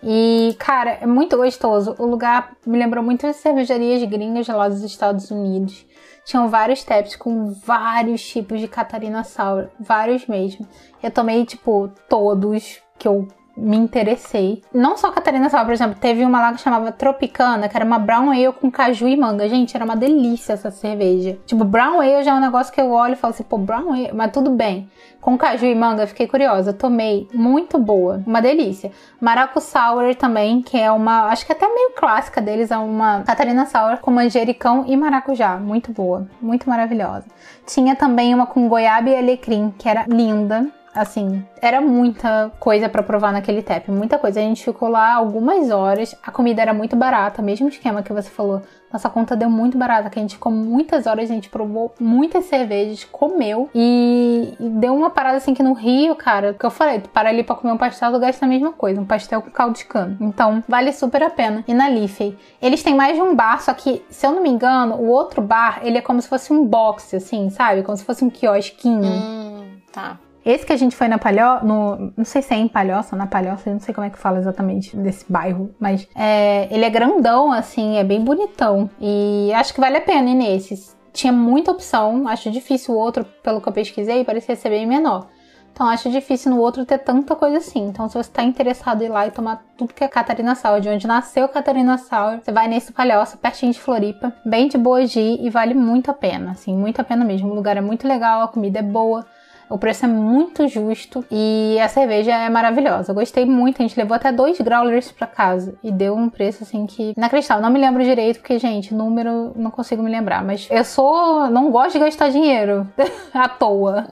[0.04, 1.96] E, cara, é muito gostoso.
[1.98, 5.86] O lugar me lembrou muito de cervejarias gringas lá dos Estados Unidos.
[6.26, 9.70] Tinham vários taps com vários tipos de Catarina Sour.
[9.80, 10.68] Vários mesmo.
[11.02, 14.62] Eu tomei, tipo, todos que eu me interessei.
[14.74, 18.00] Não só Catarina Sauer, por exemplo, teve uma lá que chamava Tropicana, que era uma
[18.00, 19.48] brown ale com caju e manga.
[19.48, 21.38] Gente, era uma delícia essa cerveja.
[21.46, 23.94] Tipo, brown ale já é um negócio que eu olho e falo assim, pô, brown
[23.94, 24.90] ale, mas tudo bem.
[25.22, 26.74] Com caju e manga, fiquei curiosa.
[26.74, 28.92] Tomei, muito boa, uma delícia.
[29.22, 33.66] Maracu Sour também, que é uma, acho que até meio clássica deles, é uma Catarina
[33.66, 35.58] Sour com manjericão e maracujá.
[35.58, 37.26] Muito boa, muito maravilhosa.
[37.66, 43.04] Tinha também uma com goiaba e alecrim, que era linda assim, era muita coisa para
[43.04, 44.40] provar naquele tap, muita coisa.
[44.40, 48.30] A gente ficou lá algumas horas, a comida era muito barata, mesmo esquema que você
[48.30, 48.62] falou.
[48.92, 52.46] Nossa conta deu muito barata, que a gente ficou muitas horas, a gente provou muitas
[52.46, 57.10] cervejas, comeu e, deu uma parada assim que no Rio, cara, que eu falei, tu
[57.10, 59.76] para ali pra comer um pastel, tu gasta a mesma coisa, um pastel com caldo
[59.76, 60.16] de cana.
[60.22, 61.64] Então, vale super a pena.
[61.68, 64.50] E na Liffey, eles têm mais de um bar, só que, se eu não me
[64.50, 67.82] engano, o outro bar, ele é como se fosse um box, assim, sabe?
[67.82, 69.04] Como se fosse um quiosquinho.
[69.04, 70.20] Hum, tá.
[70.46, 73.70] Esse que a gente foi na Palhoça, não sei se é em Palhoça, na Palhoça,
[73.70, 77.52] eu não sei como é que fala exatamente desse bairro, mas é, ele é grandão,
[77.52, 78.90] assim, é bem bonitão.
[79.00, 80.98] E acho que vale a pena ir nesses.
[81.14, 85.28] Tinha muita opção, acho difícil o outro, pelo que eu pesquisei, parecia ser bem menor.
[85.74, 87.88] Então acho difícil no outro ter tanta coisa assim.
[87.88, 90.80] Então se você está interessado em ir lá e tomar tudo que é Catarina Sour,
[90.80, 95.04] de onde nasceu Catarina Sour, você vai nesse palhoça, pertinho de Floripa, bem de boa
[95.04, 97.50] de ir e vale muito a pena, assim, muito a pena mesmo.
[97.50, 99.26] O lugar é muito legal, a comida é boa.
[99.74, 103.10] O preço é muito justo e a cerveja é maravilhosa.
[103.10, 106.62] Eu gostei muito, a gente levou até dois growlers para casa e deu um preço
[106.62, 107.64] assim que inacreditável.
[107.64, 111.72] Não me lembro direito porque, gente, número não consigo me lembrar, mas eu sou não
[111.72, 112.88] gosto de gastar dinheiro
[113.34, 114.06] à toa.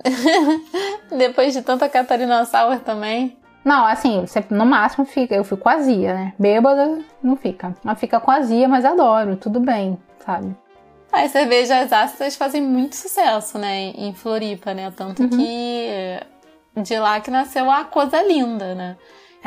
[1.16, 3.38] Depois de tanta Catarina Sour também.
[3.64, 6.34] Não, assim, você no máximo fica, eu fico azia, né?
[6.40, 7.76] Bêbada não fica.
[7.84, 9.96] Mas fica com azia, mas adoro, tudo bem,
[10.26, 10.56] sabe?
[11.12, 14.92] As cervejas ácidas fazem muito sucesso, né, em Floripa, né?
[14.96, 15.30] Tanto uhum.
[15.30, 16.20] que
[16.78, 18.98] de lá que nasceu a Coisa Linda, né?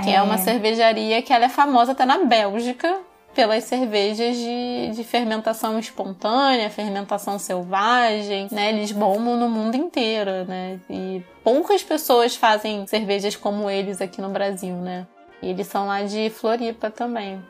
[0.03, 0.15] Que é.
[0.15, 3.01] é uma cervejaria que ela é famosa até na Bélgica
[3.35, 8.71] pelas cervejas de, de fermentação espontânea, fermentação selvagem, né?
[8.71, 10.79] Eles bombam no mundo inteiro, né?
[10.89, 15.07] E poucas pessoas fazem cervejas como eles aqui no Brasil, né?
[15.43, 17.43] E eles são lá de Floripa também.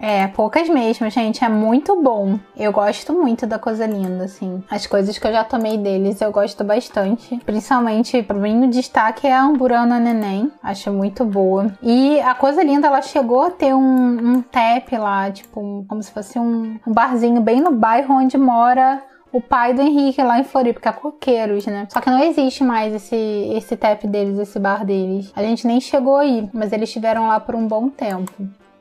[0.00, 1.44] É, poucas mesmo, gente.
[1.44, 2.38] É muito bom.
[2.56, 4.64] Eu gosto muito da coisa linda, assim.
[4.70, 7.36] As coisas que eu já tomei deles eu gosto bastante.
[7.44, 10.50] Principalmente, pra mim, o destaque é a Amburana Neném.
[10.62, 11.72] Acho muito boa.
[11.82, 16.02] E a coisa linda, ela chegou a ter um, um tap lá, tipo, um, como
[16.02, 20.38] se fosse um, um barzinho bem no bairro onde mora o pai do Henrique lá
[20.40, 21.86] em Floripa, que é Coqueiros, né?
[21.90, 23.16] Só que não existe mais esse,
[23.54, 25.32] esse tap deles, esse bar deles.
[25.36, 28.32] A gente nem chegou aí, mas eles estiveram lá por um bom tempo.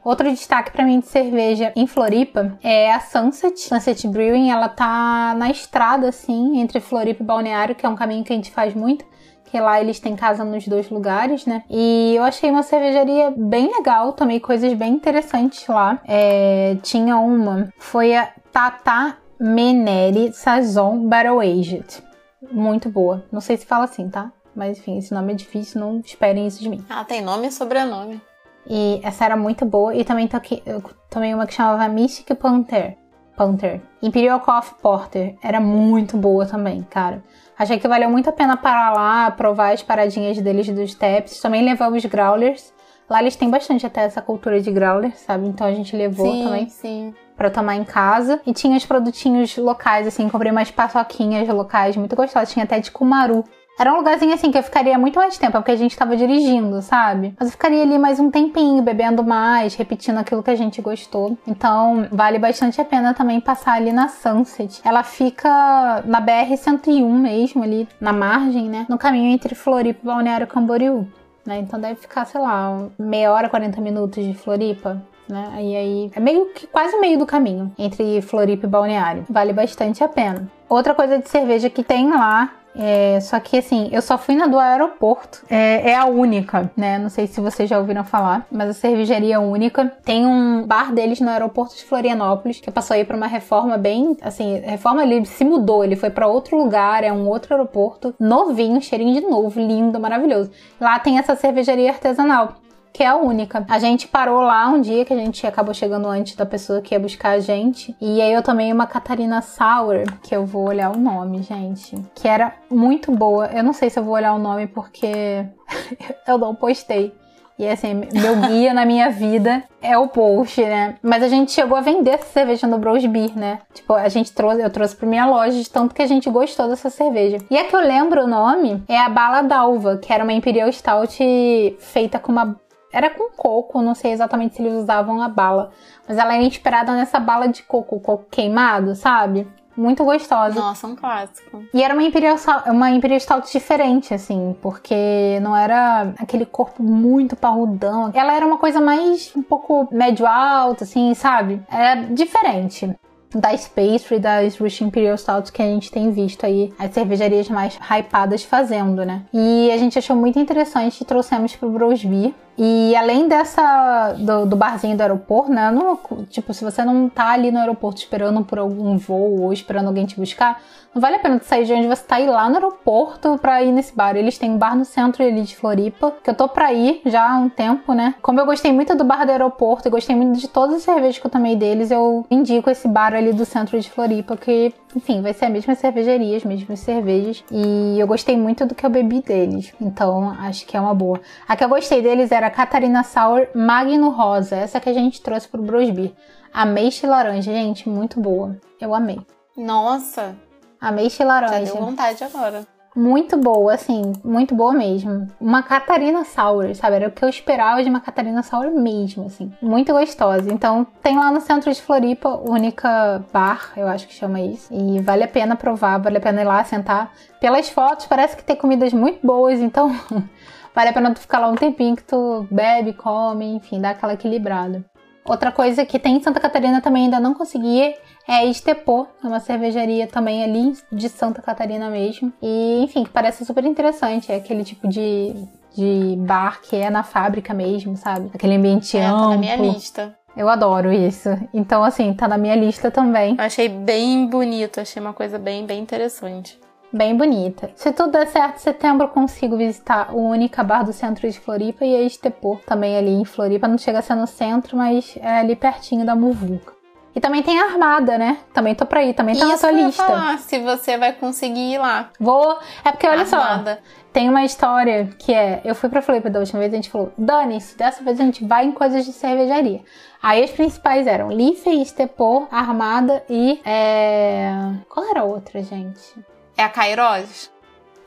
[0.04, 3.60] Outro destaque para mim de cerveja em Floripa é a Sunset.
[3.60, 8.24] Sunset Brewing, ela tá na estrada assim entre Floripa e Balneário, que é um caminho
[8.24, 9.06] que a gente faz muito
[9.50, 11.64] que lá eles têm casa nos dois lugares, né?
[11.70, 16.00] E eu achei uma cervejaria bem legal, tomei coisas bem interessantes lá.
[16.08, 22.04] É, tinha uma, foi a Tata Meneri Sazon Barrel Aged.
[22.52, 23.26] Muito boa.
[23.32, 24.32] Não sei se fala assim, tá?
[24.56, 26.86] Mas enfim, esse nome é difícil, não esperem isso de mim.
[26.90, 28.22] Ah, tem nome e sobrenome.
[28.68, 29.94] E essa era muito boa.
[29.96, 32.98] E também toquei, eu tomei uma que chamava Mystic Panther.
[33.36, 33.82] Panther.
[34.02, 35.36] Imperial Coffee Porter.
[35.42, 37.24] Era muito boa também, cara.
[37.58, 41.40] Achei que valeu muito a pena parar lá, provar as paradinhas deles dos taps.
[41.40, 42.74] Também levamos growlers.
[43.10, 45.48] Lá eles têm bastante até essa cultura de growler, sabe?
[45.48, 46.70] Então a gente levou sim, também.
[46.70, 47.14] Sim.
[47.36, 48.42] Pra tomar em casa.
[48.46, 50.30] E tinha os produtinhos locais, assim.
[50.30, 52.52] Comprei umas paçoquinhas locais muito gostosas.
[52.52, 53.44] Tinha até de kumaru.
[53.80, 56.82] Era um lugarzinho assim que eu ficaria muito mais tempo, porque a gente tava dirigindo,
[56.82, 57.34] sabe?
[57.40, 61.38] Mas eu ficaria ali mais um tempinho, bebendo mais, repetindo aquilo que a gente gostou.
[61.48, 64.82] Então, vale bastante a pena também passar ali na Sunset.
[64.84, 68.86] Ela fica na BR-101 mesmo, ali na margem, né?
[68.90, 71.08] No caminho entre Floripa e Balneário Camboriú.
[71.46, 71.60] Né?
[71.60, 75.02] Então deve ficar, sei lá, meia hora, 40 minutos de Floripa.
[75.30, 75.54] Né?
[75.62, 79.26] E aí é meio que quase o meio do caminho entre Floripa e Balneário.
[79.30, 80.52] Vale bastante a pena.
[80.68, 84.48] Outra coisa de cerveja que tem lá é, só que assim, eu só fui na
[84.48, 85.44] do aeroporto.
[85.50, 86.98] É, é, a única, né?
[86.98, 89.92] Não sei se vocês já ouviram falar, mas a cervejaria única.
[90.06, 94.16] Tem um bar deles no aeroporto de Florianópolis, que passou aí por uma reforma bem.
[94.22, 98.82] Assim, reforma ele se mudou, ele foi para outro lugar, é um outro aeroporto, novinho,
[98.82, 100.50] cheirinho de novo, lindo, maravilhoso.
[100.80, 102.56] Lá tem essa cervejaria artesanal
[103.00, 103.66] que é a única.
[103.70, 106.94] A gente parou lá um dia que a gente acabou chegando antes da pessoa que
[106.94, 107.96] ia buscar a gente.
[108.02, 111.96] E aí eu tomei uma Catarina Sour, que eu vou olhar o nome, gente.
[112.14, 113.48] Que era muito boa.
[113.54, 115.46] Eu não sei se eu vou olhar o nome porque
[116.28, 117.16] eu não postei.
[117.58, 120.96] E assim, meu guia na minha vida é o post, né?
[121.02, 123.60] Mas a gente chegou a vender essa cerveja no Bros Beer, né?
[123.74, 126.68] Tipo, a gente trouxe, eu trouxe pra minha loja de tanto que a gente gostou
[126.68, 127.38] dessa cerveja.
[127.50, 130.70] E a que eu lembro o nome é a Bala d'Alva, que era uma Imperial
[130.70, 132.60] Stout feita com uma
[132.92, 135.72] Era com coco, não sei exatamente se eles usavam a bala.
[136.08, 139.48] Mas ela era inspirada nessa bala de coco, coco queimado, sabe?
[139.78, 140.60] Muito gostosa.
[140.60, 141.64] Nossa, um clássico.
[141.74, 147.36] E era uma Imperial, uma Imperial Stout diferente, assim, porque não era aquele corpo muito
[147.36, 148.12] parrudão.
[148.14, 151.62] Ela era uma coisa mais um pouco médio alto, assim, sabe?
[151.72, 152.94] Era diferente
[153.34, 157.78] das pastry, das Russian Imperial Stouts que a gente tem visto aí as cervejarias mais
[157.78, 159.24] hypadas fazendo, né?
[159.32, 162.34] E a gente achou muito interessante e trouxemos pro Brosby.
[162.62, 165.72] E além dessa do, do, barzinho do aeroporto, né?
[165.72, 165.98] No,
[166.30, 170.06] tipo, se você não tá ali no aeroporto esperando por algum voo ou esperando alguém
[170.06, 170.62] te buscar,
[170.94, 173.64] não vale a pena sair de onde você tá e ir lá no aeroporto pra
[173.64, 174.18] ir nesse bar.
[174.18, 177.32] Eles têm um bar no centro ali de Floripa, que eu tô pra ir já
[177.32, 178.16] há um tempo, né?
[178.22, 181.18] Como eu gostei muito do bar do aeroporto e gostei muito de todas as cervejas
[181.18, 185.22] que eu tomei deles, eu indico esse bar ali do centro de Floripa, que, enfim,
[185.22, 187.44] vai ser a mesma cervejaria, as mesmas cervejas.
[187.52, 189.74] E eu gostei muito do que eu bebi deles.
[189.80, 191.22] Então, acho que é uma boa.
[191.48, 195.22] A que eu gostei deles era a Catarina Sour Magno Rosa, essa que a gente
[195.22, 196.16] trouxe pro Brosby.
[196.52, 198.58] Ameixa e laranja, gente, muito boa.
[198.82, 199.20] Eu amei.
[199.56, 200.36] Nossa,
[200.80, 201.66] Ameixa e laranja.
[201.66, 202.66] Já deu vontade agora.
[203.00, 205.26] Muito boa, assim, muito boa mesmo.
[205.40, 206.98] Uma Catarina Sour, sabe?
[206.98, 209.54] Era o que eu esperava de uma Catarina Sour mesmo, assim.
[209.62, 210.52] Muito gostosa.
[210.52, 214.68] Então, tem lá no centro de Floripa, única bar, eu acho que chama isso.
[214.74, 217.14] E vale a pena provar, vale a pena ir lá sentar.
[217.40, 219.96] Pelas fotos, parece que tem comidas muito boas, então
[220.76, 224.16] vale a pena tu ficar lá um tempinho que tu bebe, come, enfim, dá aquela
[224.16, 224.84] equilibrada.
[225.30, 227.94] Outra coisa que tem em Santa Catarina também ainda não consegui
[228.28, 232.34] é Estepô, é uma cervejaria também ali de Santa Catarina mesmo.
[232.42, 234.32] E, enfim, que parece super interessante.
[234.32, 235.36] É aquele tipo de,
[235.76, 238.32] de bar que é na fábrica mesmo, sabe?
[238.34, 239.20] Aquele ambiente é, amplo.
[239.22, 240.16] Tá na minha lista.
[240.36, 241.30] Eu adoro isso.
[241.54, 243.36] Então, assim, tá na minha lista também.
[243.38, 246.60] Eu achei bem bonito, achei uma coisa bem, bem interessante.
[246.92, 247.70] Bem bonita.
[247.76, 251.40] Se tudo der certo, em setembro eu consigo visitar o Única Bar do centro de
[251.40, 253.68] Floripa e a Estepô, também ali em Floripa.
[253.68, 256.74] Não chega a ser no centro, mas é ali pertinho da Muvuca.
[257.16, 258.38] E também tem a Armada, né?
[258.54, 260.04] Também tô pra ir, também tá Isso na tua lista.
[260.04, 262.10] Falar, se você vai conseguir ir lá.
[262.20, 262.58] Vou.
[262.84, 263.76] É porque, olha Armada.
[263.76, 263.82] só,
[264.14, 267.12] tem uma história que é: eu fui pra Floripa da última vez, a gente falou,
[267.18, 269.82] dane-se, dessa vez a gente vai em coisas de cervejaria.
[270.22, 273.60] Aí as principais eram Life, Estepô, Armada e.
[273.66, 274.52] É...
[274.88, 276.16] Qual era a outra, gente?
[276.60, 277.50] É a Kairos?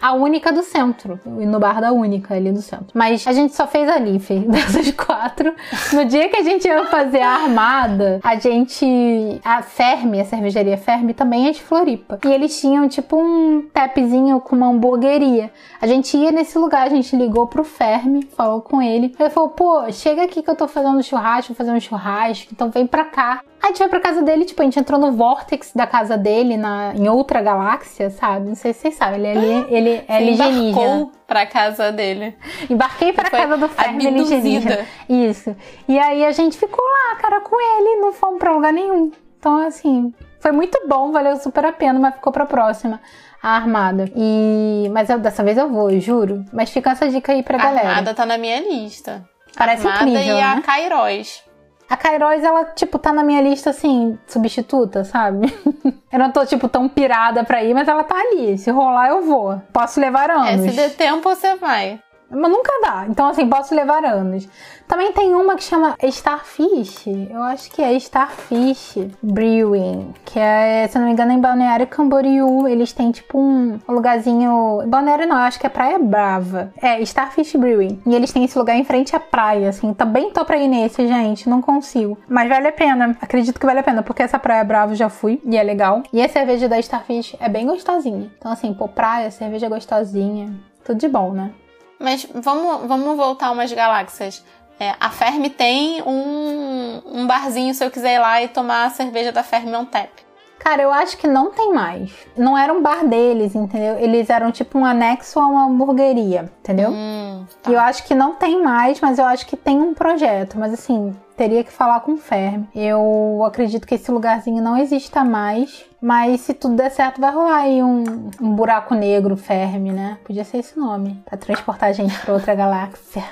[0.02, 2.88] a única do centro, no bar da única ali do centro.
[2.92, 5.54] Mas a gente só fez a Life dessas quatro.
[5.92, 9.40] No dia que a gente ia fazer a armada, a gente.
[9.44, 12.18] A Ferme, a cervejaria Ferme, também é de Floripa.
[12.24, 15.52] E eles tinham tipo um tapzinho com uma hamburgueria.
[15.80, 19.14] A gente ia nesse lugar, a gente ligou pro Ferme, falou com ele.
[19.18, 22.70] Ele falou: pô, chega aqui que eu tô fazendo churrasco, vou fazer um churrasco, então
[22.70, 23.42] vem pra cá.
[23.62, 26.18] Aí a gente foi pra casa dele, tipo, a gente entrou no vórtex da casa
[26.18, 28.48] dele, na, em outra galáxia, sabe?
[28.48, 30.48] Não sei se vocês sabem, ele, ele, ele é alienígena.
[30.50, 32.36] Embarcou pra casa dele.
[32.68, 34.84] Embarquei pra casa do Fermi alienígena.
[35.08, 35.54] Isso.
[35.86, 39.12] E aí a gente ficou lá, cara, com ele, não fomos pra lugar nenhum.
[39.38, 43.00] Então, assim, foi muito bom, valeu super a pena, mas ficou pra próxima.
[43.40, 44.10] A Armada.
[44.16, 44.88] E...
[44.92, 46.44] Mas eu, dessa vez eu vou, eu juro.
[46.52, 47.86] Mas fica essa dica aí pra a galera.
[47.86, 49.24] A Armada tá na minha lista.
[49.56, 50.42] Parece Armada incrível, e né?
[50.42, 51.51] a Kairos.
[51.92, 55.54] A Kairos, ela, tipo, tá na minha lista, assim, substituta, sabe?
[56.10, 58.56] eu não tô, tipo, tão pirada pra ir, mas ela tá ali.
[58.56, 59.60] Se rolar, eu vou.
[59.74, 60.64] Posso levar anos.
[60.64, 62.00] É, se der tempo, você vai.
[62.32, 63.06] Mas nunca dá.
[63.08, 64.48] Então, assim, posso levar anos.
[64.88, 67.06] Também tem uma que chama Starfish.
[67.30, 70.12] Eu acho que é Starfish Brewing.
[70.24, 72.66] Que é, se não me engano, em Balneário Camboriú.
[72.68, 74.82] Eles têm, tipo, um lugarzinho...
[74.86, 76.72] Balneário não, eu acho que é Praia Brava.
[76.80, 78.02] É, Starfish Brewing.
[78.06, 79.94] E eles têm esse lugar em frente à praia, assim.
[79.94, 81.48] Também tô pra ir nesse, gente.
[81.48, 82.18] Não consigo.
[82.28, 83.16] Mas vale a pena.
[83.20, 84.02] Acredito que vale a pena.
[84.02, 85.40] Porque essa Praia Brava eu já fui.
[85.44, 86.02] E é legal.
[86.12, 88.30] E a cerveja da Starfish é bem gostosinha.
[88.38, 90.52] Então, assim, pô, praia, cerveja gostosinha.
[90.84, 91.52] Tudo de bom, né?
[92.02, 94.44] Mas vamos, vamos voltar umas galáxias.
[94.80, 98.90] É, a Ferme tem um, um barzinho se eu quiser ir lá e tomar a
[98.90, 100.10] cerveja da Ferme on tap.
[100.58, 102.12] Cara, eu acho que não tem mais.
[102.36, 103.98] Não era um bar deles, entendeu?
[103.98, 106.90] Eles eram tipo um anexo a uma hamburgueria, entendeu?
[106.90, 107.70] Hum, tá.
[107.70, 110.56] E eu acho que não tem mais, mas eu acho que tem um projeto.
[110.58, 112.68] Mas assim, teria que falar com o Ferme.
[112.74, 115.84] Eu acredito que esse lugarzinho não exista mais.
[116.00, 120.18] Mas se tudo der certo, vai rolar aí um, um buraco negro Ferme, né?
[120.24, 121.22] Podia ser esse nome.
[121.24, 123.24] Pra transportar a gente pra outra galáxia.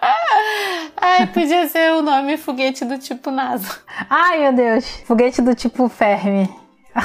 [0.96, 3.78] Ai, podia ser o nome foguete do tipo NASA.
[4.08, 4.86] Ai, meu Deus.
[5.06, 6.50] Foguete do tipo Ferme.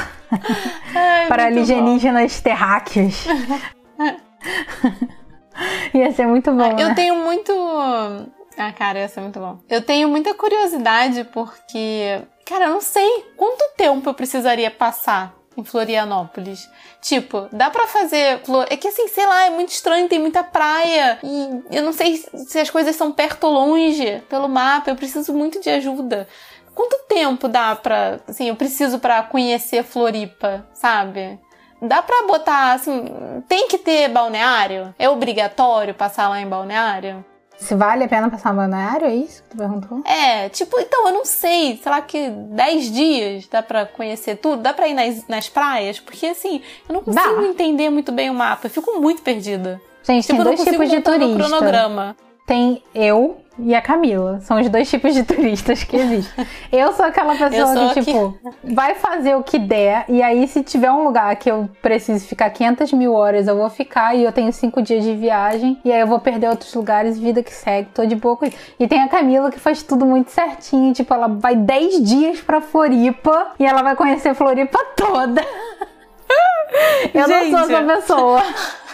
[0.95, 3.25] Ai, Para alienígenas terráqueos.
[5.93, 6.57] Ia ser muito bom.
[6.57, 6.79] bom.
[6.79, 6.95] Eu né?
[6.95, 7.53] tenho muito.
[8.57, 9.59] Ah, cara, ia ser muito bom.
[9.69, 15.63] Eu tenho muita curiosidade porque, cara, eu não sei quanto tempo eu precisaria passar em
[15.63, 16.69] Florianópolis.
[17.01, 18.41] Tipo, dá pra fazer.
[18.69, 21.19] É que assim, sei lá, é muito estranho, tem muita praia.
[21.23, 24.89] E eu não sei se as coisas são perto ou longe pelo mapa.
[24.89, 26.27] Eu preciso muito de ajuda.
[26.73, 28.19] Quanto tempo dá pra.
[28.27, 31.39] Assim, eu preciso para conhecer Floripa, sabe?
[31.81, 33.05] Dá pra botar, assim,
[33.47, 34.95] tem que ter balneário?
[34.97, 37.23] É obrigatório passar lá em balneário?
[37.57, 40.01] Se vale a pena passar no balneário, é isso que tu perguntou?
[40.05, 44.61] É, tipo, então, eu não sei, sei lá que 10 dias dá pra conhecer tudo,
[44.61, 47.47] dá pra ir nas, nas praias, porque assim, eu não consigo dá.
[47.47, 49.81] entender muito bem o mapa, eu fico muito perdida.
[50.03, 51.35] Gente, tipo, tem dois tipos de turista.
[51.35, 52.15] cronograma.
[52.45, 54.39] Tem eu, e a Camila.
[54.41, 56.45] São os dois tipos de turistas que existem.
[56.71, 60.63] Eu sou aquela pessoa sou que, tipo, vai fazer o que der, e aí se
[60.63, 64.31] tiver um lugar que eu preciso ficar 500 mil horas, eu vou ficar, e eu
[64.31, 67.89] tenho cinco dias de viagem, e aí eu vou perder outros lugares, vida que segue,
[67.93, 68.57] tô de boa com isso.
[68.79, 72.61] E tem a Camila que faz tudo muito certinho, tipo, ela vai 10 dias pra
[72.61, 75.41] Floripa, e ela vai conhecer Floripa toda.
[77.13, 78.43] eu Gente, não sou essa pessoa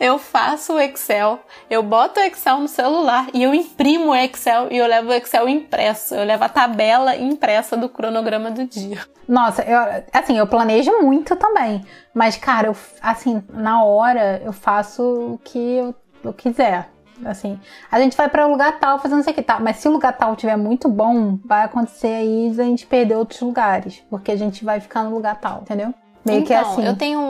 [0.00, 4.68] eu faço o Excel, eu boto o Excel no celular e eu imprimo o Excel
[4.70, 6.14] e eu levo o Excel impresso.
[6.14, 9.00] Eu levo a tabela impressa do cronograma do dia.
[9.26, 9.78] Nossa, eu,
[10.12, 11.84] assim, eu planejo muito também.
[12.12, 16.88] Mas, cara, eu, assim, na hora eu faço o que eu, eu quiser.
[17.24, 17.58] Assim,
[17.90, 19.60] a gente vai para o lugar tal fazendo isso aqui, tá?
[19.60, 23.40] Mas se o lugar tal tiver muito bom, vai acontecer aí a gente perder outros
[23.40, 25.94] lugares, porque a gente vai ficar no lugar tal, entendeu?
[26.24, 26.84] Meio então, que assim.
[26.84, 27.20] Eu tenho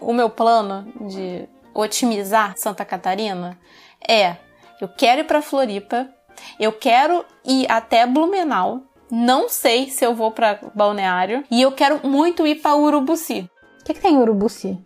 [0.00, 1.48] o meu plano de
[1.80, 3.58] otimizar Santa Catarina
[4.06, 4.36] é:
[4.80, 6.08] eu quero ir para Floripa,
[6.58, 12.06] eu quero ir até Blumenau, não sei se eu vou para Balneário e eu quero
[12.06, 13.48] muito ir para Urubuci.
[13.80, 14.78] O que, que tem Urubuci?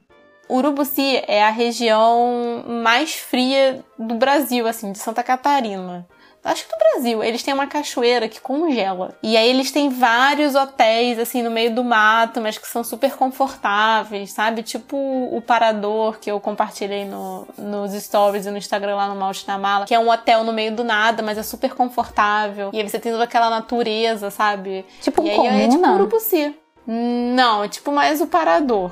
[0.49, 6.07] Urubuci é a região mais fria do Brasil, assim, de Santa Catarina
[6.45, 9.15] acho que do Brasil, eles têm uma cachoeira que congela.
[9.23, 13.15] E aí eles têm vários hotéis, assim, no meio do mato, mas que são super
[13.17, 14.63] confortáveis, sabe?
[14.63, 19.47] Tipo o Parador, que eu compartilhei no, nos stories e no Instagram lá no Malte
[19.47, 22.71] na Mala, que é um hotel no meio do nada, mas é super confortável.
[22.73, 24.85] E aí você tem toda aquela natureza, sabe?
[25.01, 25.63] Tipo e aí comuna?
[25.63, 26.55] é tipo Urubuci.
[26.87, 28.91] Não, é tipo mais o Parador.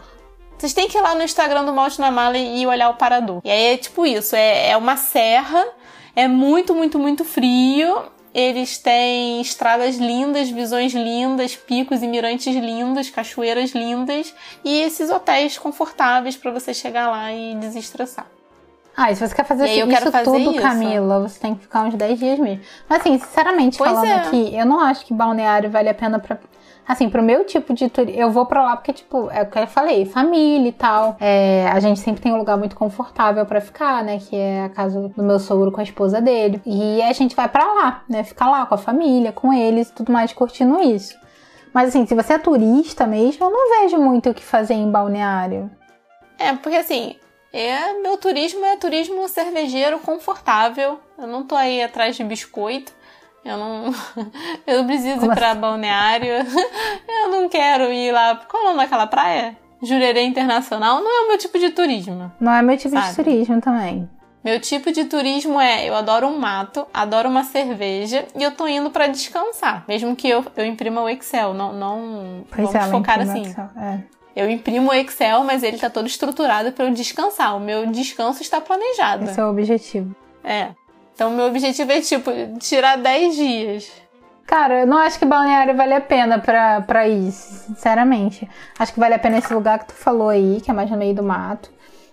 [0.57, 3.41] Vocês têm que ir lá no Instagram do Malte na Mala e olhar o Parador.
[3.43, 5.67] E aí é tipo isso, é, é uma serra
[6.15, 8.05] é muito, muito, muito frio.
[8.33, 14.33] Eles têm estradas lindas, visões lindas, picos e mirantes lindos, cachoeiras lindas
[14.65, 18.27] e esses hotéis confortáveis para você chegar lá e desestressar.
[18.97, 20.61] Ah, e se você quer fazer isso tudo, isso.
[20.61, 22.63] Camila, você tem que ficar uns 10 dias mesmo.
[22.89, 24.15] Mas assim, sinceramente pois falando é.
[24.15, 26.39] aqui, eu não acho que balneário vale a pena pra
[26.87, 29.59] Assim, pro meu tipo de turismo, eu vou pra lá porque, tipo, é o que
[29.59, 31.17] eu falei, família e tal.
[31.21, 34.19] É, a gente sempre tem um lugar muito confortável para ficar, né?
[34.19, 36.61] Que é a casa do meu sogro com a esposa dele.
[36.67, 38.25] E a gente vai para lá, né?
[38.25, 41.17] Ficar lá com a família, com eles e tudo mais, curtindo isso.
[41.73, 44.91] Mas assim, se você é turista mesmo, eu não vejo muito o que fazer em
[44.91, 45.71] balneário.
[46.39, 47.15] É, porque assim,
[47.53, 51.01] é, meu turismo é turismo cervejeiro confortável.
[51.19, 52.93] Eu não tô aí atrás de biscoito.
[53.45, 53.95] Eu não,
[54.67, 55.61] eu não preciso Como ir pra assim?
[55.61, 56.35] balneário.
[57.09, 58.37] Eu não quero ir lá.
[58.49, 59.57] Qual é o nome daquela praia?
[59.83, 62.31] Jurerê Internacional não é o meu tipo de turismo.
[62.39, 63.09] Não é meu tipo sabe?
[63.09, 64.09] de turismo também.
[64.43, 68.67] Meu tipo de turismo é eu adoro um mato, adoro uma cerveja e eu tô
[68.67, 69.85] indo para descansar.
[69.87, 73.43] Mesmo que eu, eu imprima o Excel, não, não pois vamos é, focar assim.
[73.43, 73.99] Excel, é.
[74.35, 77.55] Eu imprimo o Excel, mas ele tá todo estruturado para eu descansar.
[77.57, 79.25] O meu descanso está planejado.
[79.25, 80.15] Esse é o objetivo.
[80.43, 80.71] É.
[81.15, 83.93] Então, meu objetivo é, tipo, tirar 10 dias.
[84.47, 88.49] Cara, eu não acho que balneário vale a pena pra, pra ir, sinceramente.
[88.79, 90.97] Acho que vale a pena esse lugar que tu falou aí, que é mais no
[90.97, 91.71] meio do mato.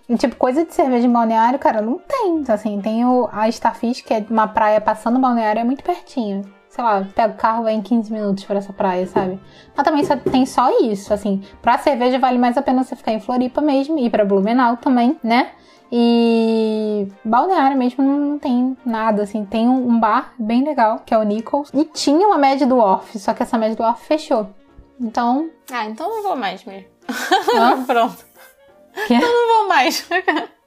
[0.08, 2.44] E, tipo, coisa de cerveja em balneário, cara, não tem.
[2.48, 6.42] Assim, tem o, a Starfish, que é uma praia passando balneário, é muito pertinho.
[6.68, 9.40] Sei lá, pega o carro, vai em 15 minutos para essa praia, sabe?
[9.76, 11.42] Mas também só, tem só isso, assim.
[11.60, 15.18] Pra cerveja vale mais a pena você ficar em Floripa mesmo, e pra Blumenau também,
[15.24, 15.50] né?
[15.90, 19.44] E balneário mesmo não tem nada, assim.
[19.44, 21.70] Tem um bar bem legal, que é o Nichols.
[21.72, 24.48] E tinha uma média do Orf, só que essa média do Orf fechou.
[25.00, 25.50] Então.
[25.70, 26.88] Ah, então não vou mais mesmo.
[27.86, 28.26] Pronto.
[29.06, 29.14] Que?
[29.14, 30.06] Então não vou mais.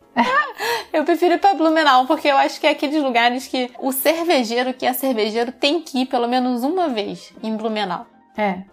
[0.91, 4.73] Eu prefiro ir pra Blumenau, porque eu acho que é aqueles lugares que o cervejeiro
[4.73, 8.05] que é cervejeiro tem que ir pelo menos uma vez em Blumenau.
[8.37, 8.63] É.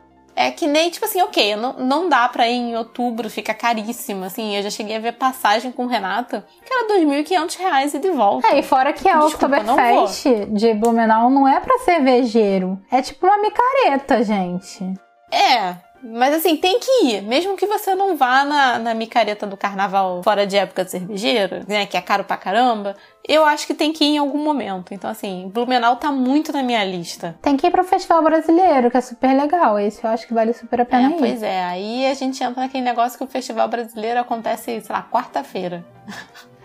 [0.41, 4.25] É que nem, tipo assim, ok, não, não dá pra ir em outubro, fica caríssimo.
[4.25, 7.99] Assim, eu já cheguei a ver passagem com o Renato, que era R$ 2.500 e
[7.99, 8.47] de volta.
[8.47, 12.81] É, e fora que a Oktoberfest de Blumenau não é pra cervejeiro.
[12.89, 14.95] É tipo uma micareta, gente.
[15.33, 17.23] É, Mas assim, tem que ir.
[17.23, 21.65] Mesmo que você não vá na, na micareta do carnaval fora de época de cervejeiro,
[21.67, 21.87] né?
[21.87, 22.97] Que é caro pra caramba.
[23.27, 24.95] Eu acho que tem que ir em algum momento.
[24.95, 27.37] Então, assim, Blumenau tá muito na minha lista.
[27.43, 29.79] Tem que ir pro Festival Brasileiro, que é super legal.
[29.79, 31.19] Esse eu acho que vale super a pena é, ir.
[31.19, 35.07] Pois é, aí a gente entra naquele negócio que o Festival Brasileiro acontece, sei lá,
[35.11, 35.85] quarta-feira.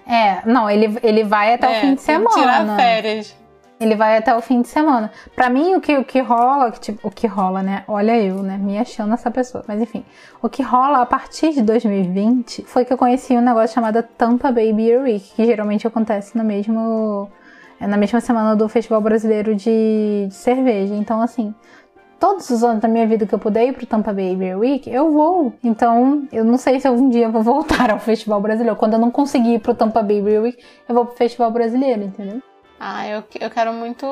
[0.05, 2.33] É, não, ele, ele vai até é, o fim de semana.
[2.33, 3.42] Tirar férias.
[3.83, 5.11] Ele vai até o fim de semana.
[5.35, 7.83] Para mim, o que, o que rola, que, tipo, o que rola, né?
[7.87, 8.57] Olha eu, né?
[8.57, 9.63] Me achando essa pessoa.
[9.67, 10.05] Mas enfim,
[10.41, 14.51] o que rola a partir de 2020 foi que eu conheci um negócio chamado Tampa
[14.51, 17.29] Bay Beer Week, que geralmente acontece no mesmo.
[17.79, 20.93] É, na mesma semana do Festival Brasileiro de, de Cerveja.
[20.95, 21.53] Então, assim,
[22.23, 24.89] todos os anos da minha vida que eu puder ir pro Tampa Bay Beer Week,
[24.89, 25.53] eu vou.
[25.61, 28.77] Então, eu não sei se algum dia eu vou voltar ao Festival Brasileiro.
[28.77, 30.57] Quando eu não conseguir ir pro Tampa Bay Beer Week,
[30.87, 32.41] eu vou pro Festival Brasileiro, entendeu?
[32.85, 34.05] Ah, eu, eu quero muito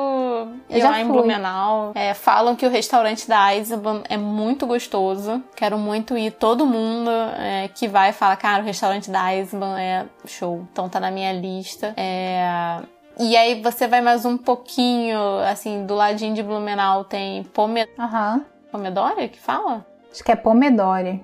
[0.70, 1.92] ir lá em Blumenau.
[1.94, 5.42] É, falam que o restaurante da Eisenbahn é muito gostoso.
[5.54, 6.32] Quero muito ir.
[6.32, 10.66] Todo mundo é, que vai fala, cara, o restaurante da Eisenbahn é show.
[10.72, 11.92] Então tá na minha lista.
[11.98, 12.80] É...
[13.20, 17.86] E aí você vai mais um pouquinho, assim, do ladinho de Blumenau tem Pome...
[17.98, 18.42] Uhum.
[18.70, 19.84] Pomedore que fala?
[20.10, 21.22] Acho que é Pomedore.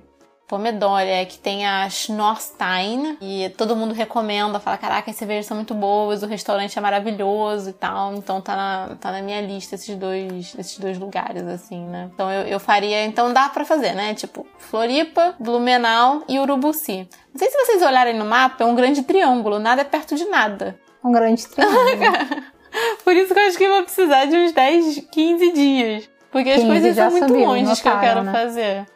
[0.49, 5.55] Pomedore, é que tem a Schnorstein, e todo mundo recomenda, fala, caraca, as cervejas são
[5.55, 9.75] muito boas, o restaurante é maravilhoso e tal, então tá na, tá na minha lista
[9.75, 12.11] esses dois, esses dois lugares, assim, né?
[12.15, 14.15] Então eu, eu faria, então dá para fazer, né?
[14.15, 17.07] Tipo, Floripa, Blumenau e Urubuci.
[17.31, 20.25] Não sei se vocês olharem no mapa, é um grande triângulo, nada é perto de
[20.25, 20.79] nada.
[21.05, 21.79] Um grande triângulo.
[23.05, 26.11] Por isso que eu acho que eu vou precisar de uns 10, 15 dias.
[26.31, 28.33] Porque as coisas são muito longe que eu quero né?
[28.33, 28.87] fazer.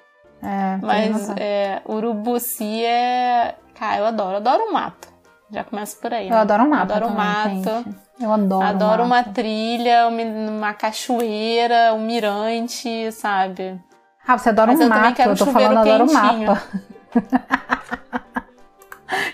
[0.43, 3.55] É, Mas é, Urubuci é.
[3.78, 4.36] Cara, eu adoro.
[4.36, 5.09] Adoro o mato.
[5.51, 6.28] Já começa por aí.
[6.28, 6.40] Eu né?
[6.40, 6.93] adoro o mato.
[6.93, 7.49] Adoro o mato.
[7.49, 7.97] Gente.
[8.20, 8.64] Eu adoro.
[8.64, 13.80] Adoro uma trilha, uma cachoeira, um mirante, sabe?
[14.26, 15.20] Ah, você adora Mas um mato.
[15.20, 16.62] Eu tô falando, adoro o mapa.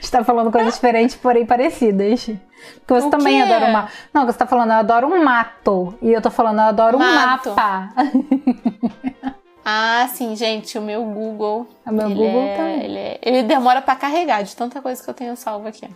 [0.01, 2.25] está falando coisas diferentes, porém parecidas.
[2.25, 3.53] Porque você o também quê?
[3.53, 3.93] adora um mato.
[4.13, 5.95] Não, você tá falando, eu adoro um mato.
[6.01, 7.51] E eu tô falando, eu adoro mato.
[7.51, 7.91] um mapa.
[9.71, 11.67] Ah, sim, gente, o meu Google.
[11.87, 12.85] O meu Google é, também.
[12.85, 15.87] Ele, é, ele demora para carregar de tanta coisa que eu tenho salvo aqui.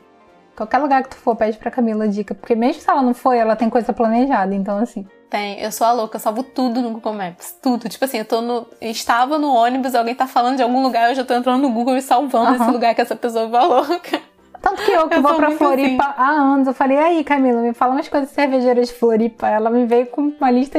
[0.54, 2.34] Qualquer lugar que tu for, pede pra Camila dica.
[2.34, 5.06] Porque mesmo se ela não foi, ela tem coisa planejada, então assim.
[5.30, 7.56] Tem, eu sou a louca, eu salvo tudo no Google Maps.
[7.62, 7.88] Tudo.
[7.88, 8.66] Tipo assim, eu tô no.
[8.78, 11.96] Estava no ônibus, alguém tá falando de algum lugar, eu já tô entrando no Google
[11.96, 12.56] e salvando uhum.
[12.56, 13.86] esse lugar que essa pessoa falou.
[14.60, 16.14] Tanto que eu que eu vou pra Floripa assim.
[16.18, 19.48] há anos, eu falei, aí, Camila, me fala umas coisas cervejeiras de Floripa.
[19.48, 20.78] Ela me veio com uma lista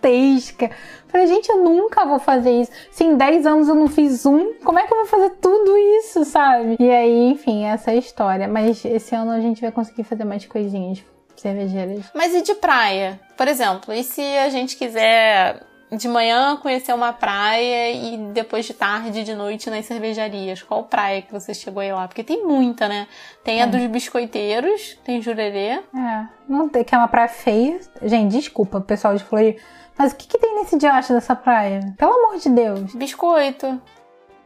[0.00, 0.70] gigantesca.
[1.08, 2.70] Falei, gente, eu nunca vou fazer isso.
[2.90, 5.76] Se em 10 anos eu não fiz um, como é que eu vou fazer tudo
[5.76, 6.76] isso, sabe?
[6.78, 8.48] E aí, enfim, essa é a história.
[8.48, 11.04] Mas esse ano a gente vai conseguir fazer mais coisinhas
[11.36, 12.06] cervejeiras.
[12.14, 13.18] Mas e de praia?
[13.36, 15.60] Por exemplo, e se a gente quiser
[15.96, 20.62] de manhã conhecer uma praia e depois de tarde, de noite nas cervejarias?
[20.62, 22.06] Qual praia que você chegou aí lá?
[22.06, 23.08] Porque tem muita, né?
[23.42, 23.68] Tem a é.
[23.68, 25.80] dos biscoiteiros, tem Jurerê.
[25.94, 27.80] É, não tem, que é uma praia feia.
[28.02, 29.60] Gente, desculpa, pessoal de Floripa.
[30.00, 31.92] Mas o que, que tem nesse diacho dessa praia?
[31.98, 32.94] Pelo amor de Deus.
[32.94, 33.78] Biscoito.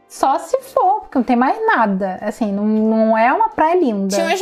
[0.05, 2.19] Só se for, porque não tem mais nada.
[2.21, 4.13] Assim, não, não é uma praia linda.
[4.13, 4.41] Tinha umas,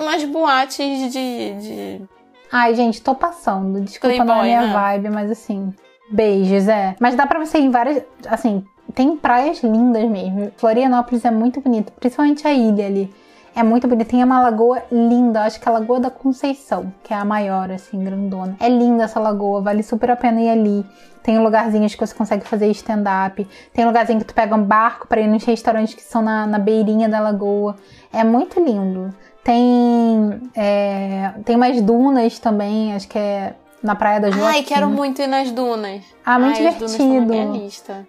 [0.00, 2.02] umas boates de, de.
[2.50, 3.82] Ai, gente, tô passando.
[3.82, 4.72] Desculpa Playboy, não é minha né?
[4.72, 5.74] vibe, mas assim.
[6.10, 6.96] Beijos, é.
[6.98, 8.02] Mas dá pra você ir em várias.
[8.26, 10.50] Assim, tem praias lindas mesmo.
[10.56, 13.14] Florianópolis é muito bonito, principalmente a ilha ali.
[13.58, 14.06] É muito bonito.
[14.06, 17.72] Tem uma lagoa linda, acho que é a Lagoa da Conceição, que é a maior,
[17.72, 18.56] assim, grandona.
[18.60, 20.86] É linda essa lagoa, vale super a pena ir ali.
[21.24, 23.44] Tem lugarzinhos que você consegue fazer stand-up.
[23.72, 26.58] Tem lugarzinho que tu pega um barco para ir nos restaurantes que são na, na
[26.60, 27.74] beirinha da lagoa.
[28.12, 29.12] É muito lindo.
[29.42, 34.56] Tem, é, tem umas dunas também, acho que é na Praia da Joaquim.
[34.56, 36.04] Ai, quero muito ir nas dunas.
[36.24, 37.32] Ah, muito Ai, divertido.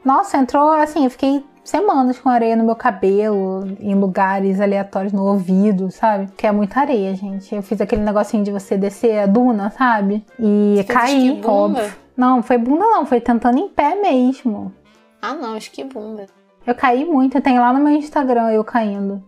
[0.05, 5.23] Nossa, entrou assim, eu fiquei semanas com areia no meu cabelo, em lugares aleatórios no
[5.25, 6.29] ouvido, sabe?
[6.35, 7.53] Que é muita areia, gente.
[7.53, 10.25] Eu fiz aquele negocinho de você descer a duna, sabe?
[10.39, 11.93] E cair, óbvio.
[12.15, 14.73] Não, foi bunda não, foi tentando em pé mesmo.
[15.21, 16.25] Ah, não, esquibunda.
[16.65, 19.23] Eu caí muito, tem lá no meu Instagram eu caindo.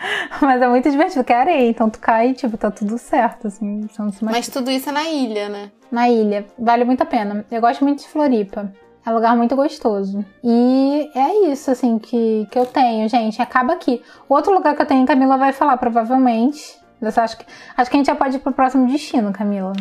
[0.40, 3.46] Mas é muito divertido, que é areia, então tu cai e, tipo, tá tudo certo,
[3.46, 3.86] assim.
[4.22, 5.70] Mas tudo isso é na ilha, né?
[5.90, 6.46] Na ilha.
[6.58, 7.44] Vale muito a pena.
[7.50, 8.72] Eu gosto muito de Floripa.
[9.04, 10.24] É um lugar muito gostoso.
[10.44, 13.40] E é isso, assim, que, que eu tenho, gente.
[13.40, 14.02] Acaba aqui.
[14.28, 16.78] O outro lugar que eu tenho, Camila vai falar, provavelmente.
[17.02, 17.46] Acho que,
[17.76, 19.72] acho que a gente já pode ir pro próximo destino, Camila.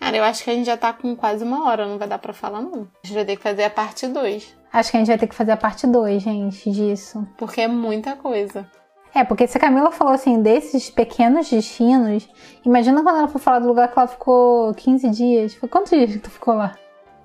[0.00, 2.18] Cara, eu acho que a gente já tá com quase uma hora, não vai dar
[2.18, 2.88] pra falar, não.
[3.02, 4.56] A gente vai ter que fazer a parte 2.
[4.72, 7.26] Acho que a gente vai ter que fazer a parte 2, gente, disso.
[7.36, 8.68] Porque é muita coisa.
[9.14, 12.28] É, porque se a Camila falou assim, desses pequenos destinos,
[12.64, 15.54] imagina quando ela for falar do lugar que ela ficou 15 dias.
[15.54, 16.76] Foi quantos dias que tu ficou lá?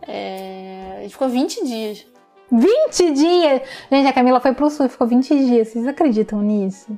[0.07, 0.95] É...
[0.97, 2.05] A gente ficou 20 dias.
[2.51, 3.61] 20 dias!
[3.91, 5.69] Gente, a Camila foi pro sul e ficou 20 dias.
[5.69, 6.97] Vocês acreditam nisso?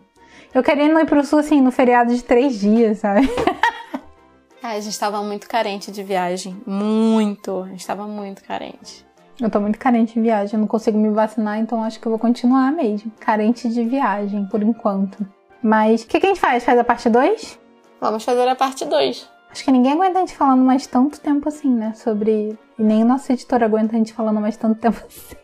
[0.53, 3.29] Eu querendo ir pro sul, assim, no feriado de 3 dias, sabe?
[4.61, 6.61] a gente tava muito carente de viagem.
[6.65, 7.63] Muito.
[7.63, 9.05] A gente tava muito carente.
[9.39, 12.09] Eu tô muito carente de viagem, eu não consigo me vacinar, então acho que eu
[12.09, 13.11] vou continuar mesmo.
[13.19, 15.27] Carente de viagem, por enquanto.
[15.61, 16.63] Mas o que, que a gente faz?
[16.63, 17.59] Faz a parte 2?
[17.99, 19.34] Vamos fazer a parte 2.
[19.55, 21.93] Acho que ninguém aguenta a gente falando mais tanto tempo assim, né?
[21.93, 22.59] Sobre.
[22.77, 25.37] E nem o nosso editor aguenta a gente falando mais tanto tempo assim.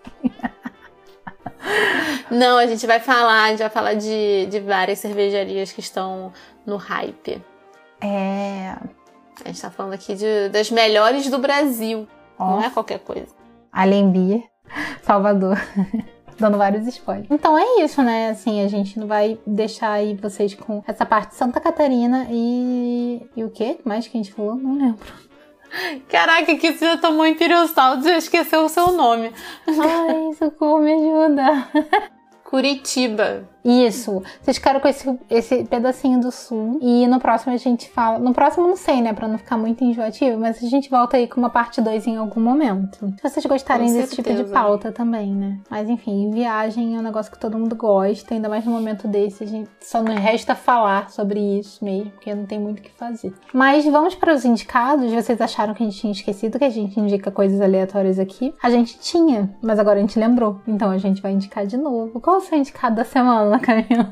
[2.29, 6.33] Não, a gente vai falar, a gente vai falar de, de várias cervejarias que estão
[6.65, 7.41] no hype.
[8.01, 8.75] É.
[9.45, 12.05] A gente tá falando aqui de, das melhores do Brasil.
[12.37, 13.33] Não é qualquer coisa.
[13.71, 14.43] Alembia,
[15.03, 15.57] Salvador.
[16.41, 17.27] Dando vários spoilers.
[17.29, 18.31] Então é isso, né?
[18.31, 23.21] Assim, a gente não vai deixar aí vocês com essa parte de Santa Catarina e.
[23.35, 24.55] E o que mais que a gente falou?
[24.55, 25.13] Não lembro.
[26.09, 29.31] Caraca, que você já tomou Imperial e já esqueceu o seu nome.
[29.67, 31.67] Ai, socorro, me ajuda.
[32.43, 33.47] Curitiba.
[33.63, 34.21] Isso.
[34.41, 36.79] Vocês ficaram com esse, esse pedacinho do sul.
[36.81, 38.19] E no próximo a gente fala.
[38.19, 39.13] No próximo não sei, né?
[39.13, 42.17] Pra não ficar muito enjoativo, mas a gente volta aí com uma parte 2 em
[42.17, 43.13] algum momento.
[43.17, 45.59] Se vocês gostarem desse tipo de pauta também, né?
[45.69, 49.43] Mas enfim, viagem é um negócio que todo mundo gosta, ainda mais no momento desse.
[49.43, 52.91] A gente só não resta falar sobre isso mesmo, porque não tem muito o que
[52.91, 53.33] fazer.
[53.53, 55.11] Mas vamos para os indicados.
[55.11, 58.53] Vocês acharam que a gente tinha esquecido que a gente indica coisas aleatórias aqui?
[58.61, 60.59] A gente tinha, mas agora a gente lembrou.
[60.67, 62.19] Então a gente vai indicar de novo.
[62.19, 63.50] Qual é o seu indicado da semana?
[63.59, 64.09] Camila?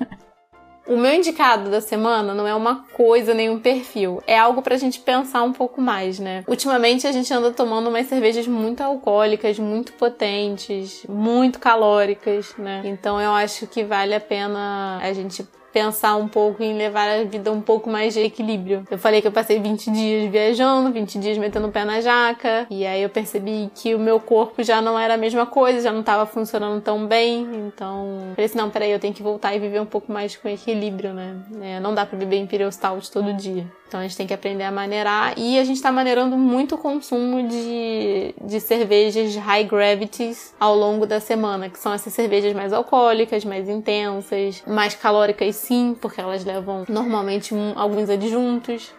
[0.89, 4.75] O meu indicado da semana não é uma coisa nem um perfil, é algo pra
[4.75, 6.43] gente pensar um pouco mais, né?
[6.47, 12.81] Ultimamente a gente anda tomando umas cervejas muito alcoólicas, muito potentes, muito calóricas, né?
[12.83, 17.23] Então eu acho que vale a pena a gente pensar um pouco em levar a
[17.23, 18.83] vida um pouco mais de equilíbrio.
[18.89, 22.67] Eu falei que eu passei 20 dias viajando, 20 dias metendo o pé na jaca,
[22.69, 25.91] e aí eu percebi que o meu corpo já não era a mesma coisa, já
[25.91, 29.59] não estava funcionando tão bem, então falei assim, não, peraí, eu tenho que voltar e
[29.59, 31.35] viver um pouco mais com equilíbrio, né?
[31.61, 33.65] É, não dá pra beber Imperial Stout todo dia.
[33.89, 36.77] Então a gente tem que aprender a maneirar e a gente está maneirando muito o
[36.77, 42.71] consumo de, de cervejas high gravities ao longo da semana, que são essas cervejas mais
[42.71, 48.93] alcoólicas, mais intensas, mais calóricas sim, porque elas levam normalmente um, alguns adjuntos.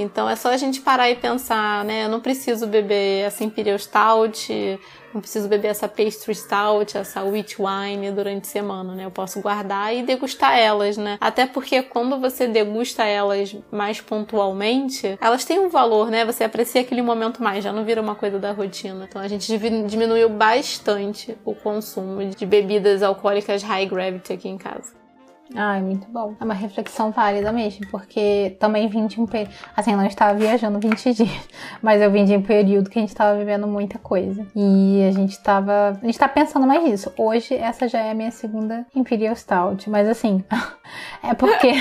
[0.00, 2.04] Então é só a gente parar e pensar, né?
[2.04, 4.78] Eu não preciso beber essa Imperial Stout,
[5.12, 9.04] não preciso beber essa Pastry Stout, essa Wheat Wine durante a semana, né?
[9.06, 11.18] Eu posso guardar e degustar elas, né?
[11.20, 16.24] Até porque quando você degusta elas mais pontualmente, elas têm um valor, né?
[16.24, 19.06] Você aprecia aquele momento mais, já não vira uma coisa da rotina.
[19.08, 25.07] Então a gente diminuiu bastante o consumo de bebidas alcoólicas high gravity aqui em casa.
[25.54, 26.34] Ai, muito bom.
[26.38, 29.54] É uma reflexão válida mesmo, porque também vim de um período.
[29.76, 31.48] Assim, não estava viajando 20 dias,
[31.82, 34.46] mas eu vim de um período que a gente estava vivendo muita coisa.
[34.54, 35.98] E a gente estava.
[36.00, 37.12] A gente tá pensando mais nisso.
[37.16, 40.44] Hoje, essa já é a minha segunda Imperial Stout, mas assim,
[41.22, 41.72] é porque.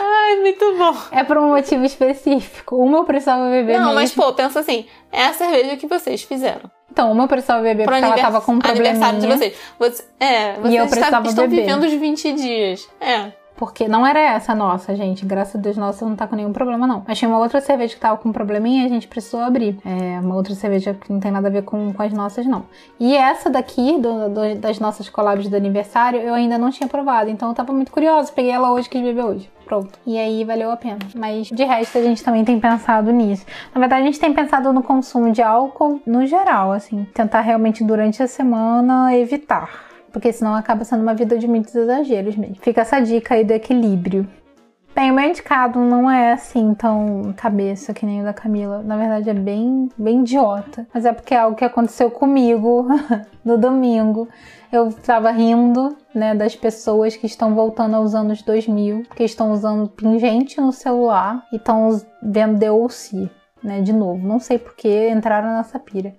[0.00, 0.94] Ai, muito bom.
[1.12, 2.76] É por um motivo específico.
[2.76, 3.74] Uma eu precisava beber.
[3.78, 3.94] Não, mesmo.
[3.94, 6.70] mas pô, pensa assim: é a cerveja que vocês fizeram.
[6.90, 8.92] Então, uma eu precisava beber Pro porque ela tava com um probleminha.
[8.92, 9.54] aniversário de vocês.
[9.78, 11.62] Você, é, vocês e eu precisava estão beber.
[11.62, 12.88] vivendo os 20 dias.
[13.00, 13.32] É.
[13.56, 15.24] Porque não era essa nossa, gente.
[15.24, 17.02] Graças a Deus, nossa não tá com nenhum problema, não.
[17.06, 19.78] Mas tinha uma outra cerveja que tava com um probleminha e a gente precisou abrir.
[19.84, 22.64] É uma outra cerveja que não tem nada a ver com, com as nossas, não.
[23.00, 27.30] E essa daqui, do, do, das nossas collabs do aniversário, eu ainda não tinha provado.
[27.30, 28.30] Então eu tava muito curiosa.
[28.32, 29.50] Peguei ela hoje, quis beber hoje.
[29.64, 29.98] Pronto.
[30.06, 30.98] E aí valeu a pena.
[31.14, 33.44] Mas de resto a gente também tem pensado nisso.
[33.74, 37.04] Na verdade, a gente tem pensado no consumo de álcool no geral, assim.
[37.12, 42.36] Tentar realmente durante a semana evitar porque senão acaba sendo uma vida de muitos exageros
[42.36, 42.56] mesmo.
[42.60, 44.26] Fica essa dica aí do equilíbrio.
[44.96, 48.82] Bem, o meu indicado não é assim tão cabeça que nem o da Camila.
[48.82, 50.88] Na verdade, é bem, bem idiota.
[50.94, 52.86] Mas é porque é algo que aconteceu comigo
[53.44, 54.26] no domingo.
[54.72, 59.86] Eu tava rindo, né, das pessoas que estão voltando aos anos 2000, que estão usando
[59.86, 63.28] pingente no celular e estão vendo The O.C.,
[63.62, 64.26] né, de novo.
[64.26, 66.14] Não sei porque entraram nessa pira.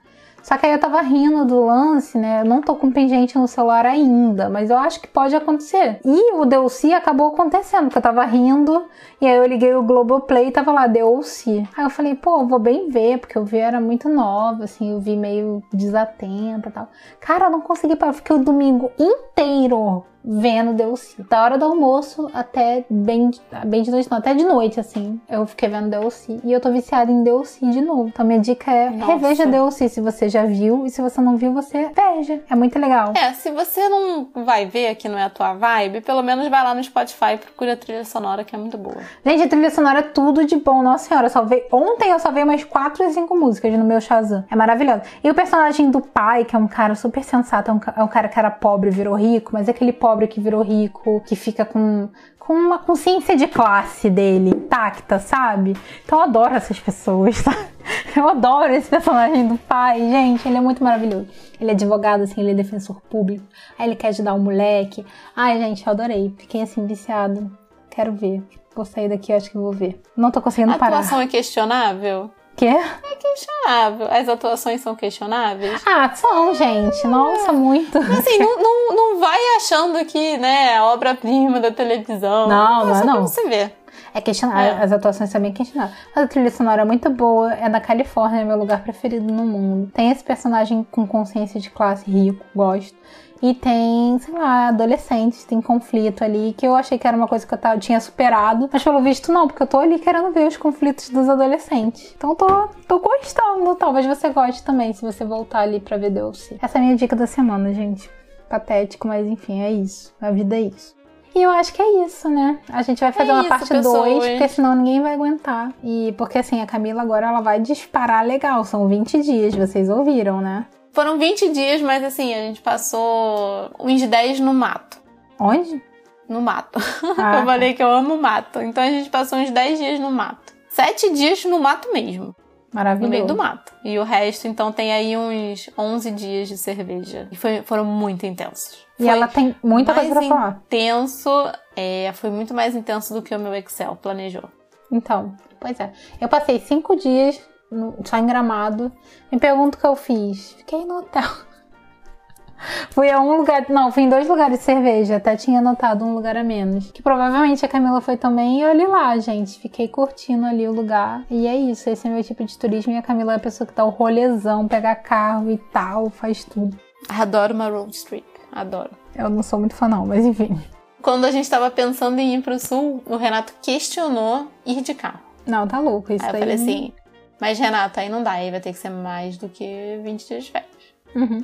[0.48, 2.39] Só que aí eu tava rindo do lance, né?
[2.39, 6.00] Eu não tô com pingente no celular ainda, mas eu acho que pode acontecer.
[6.06, 8.86] E o DLC acabou acontecendo, porque eu tava rindo
[9.20, 11.68] e aí eu liguei o Globoplay e tava lá, DLC.
[11.76, 15.02] Aí eu falei, pô, vou bem ver, porque eu vi era muito nova, assim, eu
[15.02, 16.88] vi meio desatenta e tal.
[17.20, 21.23] Cara, eu não consegui parar, eu fiquei o domingo inteiro vendo DLC.
[21.30, 23.32] Da hora do almoço até bem,
[23.65, 25.19] bem de noite, não, até de noite, assim.
[25.30, 26.41] Eu fiquei vendo DLC.
[26.43, 28.09] E eu tô viciada em DLC de novo.
[28.09, 29.13] Então minha dica é Nossa.
[29.13, 30.86] reveja DLC se você já viu.
[30.86, 32.41] E se você não viu, você veja.
[32.49, 33.13] É muito legal.
[33.15, 36.63] É, se você não vai ver que não é a tua vibe, pelo menos vai
[36.63, 38.97] lá no Spotify e procura a trilha sonora, que é muito boa.
[39.25, 40.84] Gente, a trilha sonora é tudo de bom.
[40.84, 41.65] Nossa senhora, eu salvei.
[41.71, 44.43] Ontem eu salvei umas 4 ou 5 músicas no meu Shazam.
[44.51, 45.01] É maravilhoso.
[45.23, 48.07] E o personagem do pai, que é um cara super sensato, é um, é um
[48.07, 51.36] cara que era pobre e virou rico, mas é aquele pobre que virou rico, que
[51.36, 52.07] fica com.
[52.39, 55.76] Com uma consciência de classe dele intacta, sabe?
[56.05, 57.51] Então eu adoro essas pessoas, tá?
[58.15, 60.47] Eu adoro esse personagem do pai, gente.
[60.47, 61.28] Ele é muito maravilhoso.
[61.59, 63.45] Ele é advogado, assim, ele é defensor público.
[63.78, 65.05] Aí ele quer ajudar o moleque.
[65.36, 66.34] Ai, gente, eu adorei.
[66.38, 67.51] Fiquei assim, viciado.
[67.89, 68.41] Quero ver.
[68.76, 70.01] Vou sair daqui, acho que vou ver.
[70.15, 70.97] Não tô conseguindo A parar.
[70.97, 72.32] atuação é questionável?
[72.58, 72.74] Quê?
[73.20, 74.08] Questionável.
[74.10, 75.80] As atuações são questionáveis?
[75.86, 77.05] Ah, são, gente.
[77.05, 77.97] Nossa, muito.
[77.99, 82.47] Assim, não, não, não vai achando que, né, a obra-prima da televisão.
[82.47, 83.28] Não, não é só pra não.
[83.28, 83.78] você ver.
[84.18, 84.78] É questionável.
[84.80, 84.84] É.
[84.84, 85.95] As atuações são bem questionáveis.
[86.15, 87.53] Mas a trilha sonora é muito boa.
[87.53, 89.91] É da Califórnia, é meu lugar preferido no mundo.
[89.93, 92.97] Tem esse personagem com consciência de classe rico, gosto.
[93.43, 97.45] E tem, sei lá, adolescentes, tem conflito ali, que eu achei que era uma coisa
[97.45, 98.68] que eu tava- tinha superado.
[98.74, 102.15] Mas pelo visto não, porque eu tô ali querendo ver os conflitos dos adolescentes.
[102.18, 102.47] Então tô,
[102.88, 103.76] tô gostando.
[103.76, 106.57] Talvez você goste também, se você voltar ali pra ver DLC.
[106.59, 108.09] Essa é a minha dica da semana, gente.
[108.49, 110.11] Patético, mas enfim, é isso.
[110.20, 110.95] A vida é isso.
[111.38, 112.58] E eu acho que é isso, né?
[112.68, 114.10] A gente vai fazer É uma isso, parte pessoas.
[114.10, 115.72] 2, porque senão ninguém vai aguentar.
[115.84, 118.64] E porque assim, a Camila agora ela vai disparar legal.
[118.64, 120.66] São 20 dias, vocês ouviram, né?
[120.94, 125.00] Foram 20 dias, mas assim, a gente passou uns 10 no mato.
[125.40, 125.80] Onde?
[126.28, 126.80] No mato.
[127.20, 128.60] Ah, eu falei que eu amo mato.
[128.60, 130.56] Então a gente passou uns 10 dias no mato.
[130.70, 132.26] 7 dias no mato mesmo.
[132.26, 132.36] No
[132.74, 133.10] Maravilhoso.
[133.12, 133.72] meio do mato.
[133.84, 137.28] E o resto, então, tem aí uns 11 dias de cerveja.
[137.32, 138.87] E foi- foram muito intensos.
[139.00, 140.62] E ela tem muita coisa pra falar.
[140.66, 141.30] intenso,
[141.76, 144.45] é, foi muito mais intenso do que o meu Excel planejou.
[144.91, 145.91] Então, pois é.
[146.20, 147.39] Eu passei cinco dias
[147.72, 148.91] no- só em gramado.
[149.32, 150.54] Me pergunto o que eu fiz.
[150.54, 151.24] Fiquei no hotel.
[152.89, 153.66] Fui a um lugar.
[153.70, 155.18] Não, fui em dois lugares de cerveja.
[155.18, 156.89] Até tinha anotado um lugar a menos.
[156.89, 158.62] Que provavelmente a Camila foi também.
[158.62, 159.60] E olhe lá, gente.
[159.60, 161.24] Fiquei curtindo ali o lugar.
[161.30, 161.88] E é isso.
[161.88, 162.93] Esse é meu tipo de turismo.
[162.93, 166.43] E a Camila é a pessoa que dá o rolezão, pega carro e tal, faz
[166.45, 166.76] tudo.
[167.08, 168.26] Adoro uma road trip.
[168.52, 168.91] Adoro.
[169.16, 170.60] Eu não sou muito fã, não, mas enfim.
[171.02, 175.20] Quando a gente tava pensando em ir pro sul, o Renato questionou ir de carro.
[175.45, 176.12] Não, tá louco.
[176.12, 176.41] Isso Aí eu daí.
[176.41, 176.93] falei assim,
[177.39, 180.43] mas Renato, aí não dá, aí vai ter que ser mais do que 20 dias
[180.45, 180.72] de férias.
[181.16, 181.43] Uhum.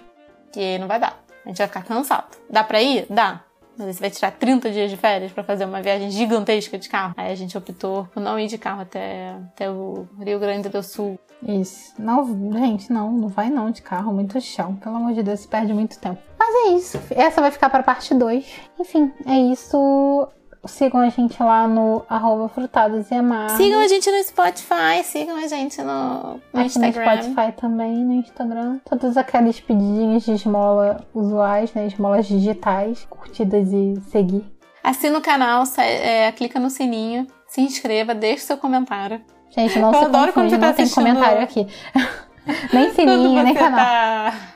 [0.52, 1.22] Que aí não vai dar.
[1.46, 2.38] A gente vai ficar cansado.
[2.50, 3.06] Dá pra ir?
[3.10, 3.42] Dá.
[3.78, 7.14] Mas você vai tirar 30 dias de férias pra fazer uma viagem gigantesca de carro.
[7.18, 10.84] Aí a gente optou por não ir de carro até, até o Rio Grande do
[10.84, 11.20] Sul.
[11.46, 11.94] Isso.
[12.00, 14.76] Não, gente, não, não vai não de carro, muito chão.
[14.76, 16.22] Pelo amor de Deus, se perde muito tempo.
[16.38, 17.00] Mas é isso.
[17.12, 18.46] Essa vai ficar para parte 2.
[18.80, 20.28] Enfim, é isso.
[20.66, 23.58] Sigam a gente lá no arroba frutados e amados.
[23.58, 27.22] Sigam a gente no Spotify, sigam a gente no, no Aqui no Instagram.
[27.22, 28.80] Spotify também, no Instagram.
[28.86, 31.88] Todas aquelas pedidinhas de esmola usuais, né?
[31.88, 34.46] Esmolas digitais, curtidas e seguir.
[34.82, 39.22] Assina o canal, é, clica no sininho, se inscreva, deixe seu comentário.
[39.50, 41.68] Gente, não Eu se adoro quando confunde, você tá não tem comentário aqui.
[42.74, 43.80] nem Quando sininho, nem canal.
[43.80, 44.53] tá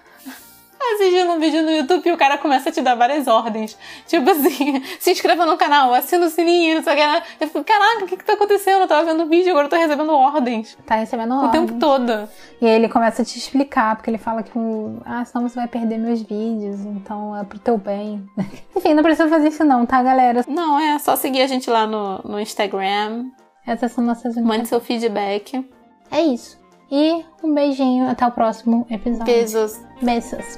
[0.95, 3.77] assistindo um vídeo no YouTube e o cara começa a te dar várias ordens.
[4.07, 7.23] Tipo assim, se inscreva no canal, assina o sininho, não sei o que.
[7.43, 8.81] Eu fico, caraca, o que que tá acontecendo?
[8.81, 10.77] Eu tava vendo o vídeo, agora eu tô recebendo ordens.
[10.85, 11.65] Tá recebendo O ordem.
[11.65, 12.27] tempo todo.
[12.61, 15.55] E aí ele começa a te explicar, porque ele fala que, o- ah, senão você
[15.55, 18.25] vai perder meus vídeos, então é pro teu bem.
[18.75, 20.43] Enfim, não precisa fazer isso não, tá, galera?
[20.47, 23.25] Não, é só seguir a gente lá no, no Instagram.
[23.65, 25.67] Essas são nossas Mande seu feedback.
[26.09, 26.57] É isso.
[26.91, 29.25] E um beijinho, até o próximo episódio.
[29.25, 29.81] Beijos.
[30.01, 30.57] Beijos.